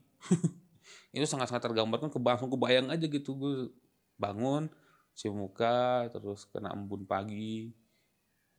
Itu 1.15 1.25
sangat-sangat 1.29 1.69
tergambarkan 1.69 2.09
ke 2.09 2.17
langsung 2.17 2.49
kebayang 2.49 2.89
aja 2.89 3.05
gitu. 3.05 3.37
Gue 3.37 3.69
bangun 4.17 4.65
cuci 5.13 5.33
muka 5.33 6.09
terus 6.09 6.49
kena 6.49 6.73
embun 6.73 7.05
pagi. 7.05 7.69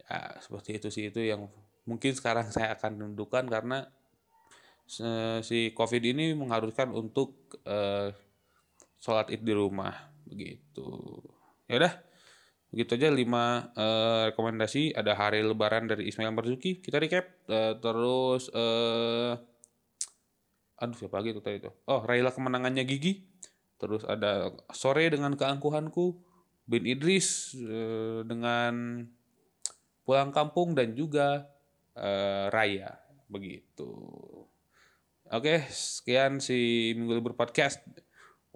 Ya 0.06 0.38
seperti 0.38 0.78
itu 0.78 0.88
sih 0.90 1.10
itu 1.10 1.20
yang 1.22 1.46
mungkin 1.86 2.14
sekarang 2.14 2.50
saya 2.54 2.74
akan 2.78 3.14
tentukan 3.14 3.46
karena 3.46 3.78
si 5.44 5.70
covid 5.76 6.02
ini 6.02 6.32
mengharuskan 6.32 6.90
untuk 6.96 7.60
eh, 7.68 8.10
sholat 8.98 9.30
id 9.30 9.46
di 9.46 9.54
rumah 9.54 9.94
begitu. 10.28 10.86
Ya 11.66 11.80
udah. 11.80 11.94
Begitu 12.68 13.00
aja 13.00 13.08
lima 13.08 13.72
eh, 13.72 14.22
rekomendasi. 14.32 14.92
Ada 14.92 15.16
hari 15.16 15.40
lebaran 15.40 15.88
dari 15.88 16.08
Ismail 16.12 16.36
Marzuki. 16.36 16.84
Kita 16.84 17.00
recap. 17.00 17.24
Eh, 17.48 17.74
terus 17.80 18.52
eh 18.52 19.34
aduh 20.78 20.94
siapa 20.94 21.18
lagi 21.18 21.34
itu 21.34 21.42
tadi 21.42 21.58
itu 21.58 21.74
oh 21.90 22.06
Raila 22.06 22.30
kemenangannya 22.30 22.86
Gigi. 22.86 23.26
Terus 23.78 24.06
ada 24.06 24.54
sore 24.70 25.10
dengan 25.10 25.34
keangkuhanku 25.34 26.18
bin 26.68 26.84
Idris 26.84 27.56
eh, 27.56 28.22
dengan 28.22 29.02
pulang 30.04 30.30
kampung 30.30 30.76
dan 30.76 30.92
juga 30.94 31.48
eh, 31.96 32.46
Raya. 32.52 33.00
Begitu. 33.26 33.90
Oke 35.28 35.68
sekian 35.68 36.40
si 36.40 36.92
minggu 36.96 37.20
libur 37.20 37.36
podcast 37.36 37.84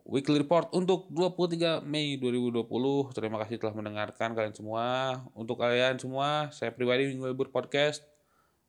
weekly 0.07 0.43
report 0.43 0.71
untuk 0.75 1.11
23 1.11 1.83
Mei 1.87 2.19
2020 2.19 2.67
terima 3.15 3.37
kasih 3.43 3.57
telah 3.59 3.75
mendengarkan 3.75 4.35
kalian 4.35 4.55
semua. 4.55 5.21
Untuk 5.35 5.59
kalian 5.59 5.99
semua 5.99 6.51
saya 6.55 6.75
pribadi 6.75 7.11
minggu 7.11 7.31
libur 7.31 7.49
podcast 7.51 8.03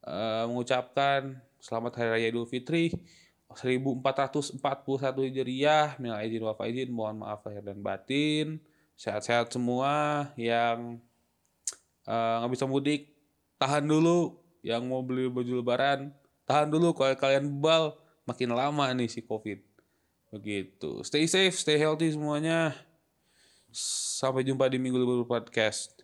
eh, 0.06 0.46
mengucapkan 0.50 1.42
selamat 1.62 1.92
hari 2.00 2.10
raya 2.20 2.28
Idul 2.30 2.50
Fitri. 2.50 2.94
1441 3.54 4.58
Hijriah 5.30 6.02
minal 6.02 6.18
aidin 6.18 6.42
wal 6.42 6.58
faizin 6.58 6.90
mohon 6.90 7.22
maaf 7.22 7.46
lahir 7.46 7.62
dan 7.62 7.86
batin. 7.86 8.58
Sehat-sehat 8.98 9.54
semua 9.54 10.28
yang 10.38 10.98
eh, 12.10 12.36
nggak 12.42 12.52
bisa 12.54 12.66
mudik 12.66 13.14
tahan 13.62 13.86
dulu. 13.86 14.42
Yang 14.64 14.82
mau 14.88 15.04
beli 15.04 15.28
baju 15.28 15.60
lebaran 15.60 16.16
tahan 16.44 16.68
dulu 16.68 16.92
kalau 16.92 17.16
kalian 17.16 17.48
bebal 17.48 17.96
makin 18.28 18.52
lama 18.52 18.92
nih 18.92 19.08
si 19.08 19.24
covid 19.24 19.60
begitu. 20.34 21.06
Stay 21.06 21.30
safe 21.30 21.54
stay 21.54 21.78
healthy 21.78 22.10
semuanya. 22.10 22.74
Sampai 24.18 24.42
jumpa 24.42 24.66
di 24.70 24.82
minggu 24.82 24.98
libur 24.98 25.30
podcast 25.30 26.02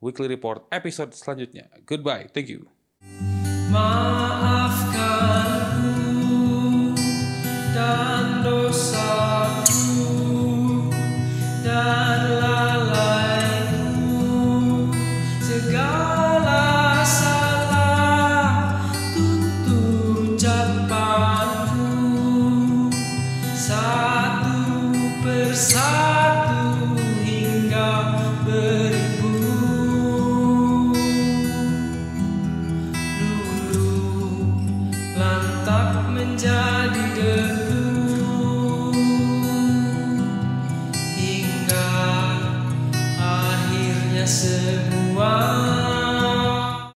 weekly 0.00 0.32
report 0.32 0.64
episode 0.72 1.12
selanjutnya. 1.12 1.68
Goodbye. 1.84 2.32
Thank 2.32 2.48
you. 2.48 2.64
Maafkanku 3.68 4.19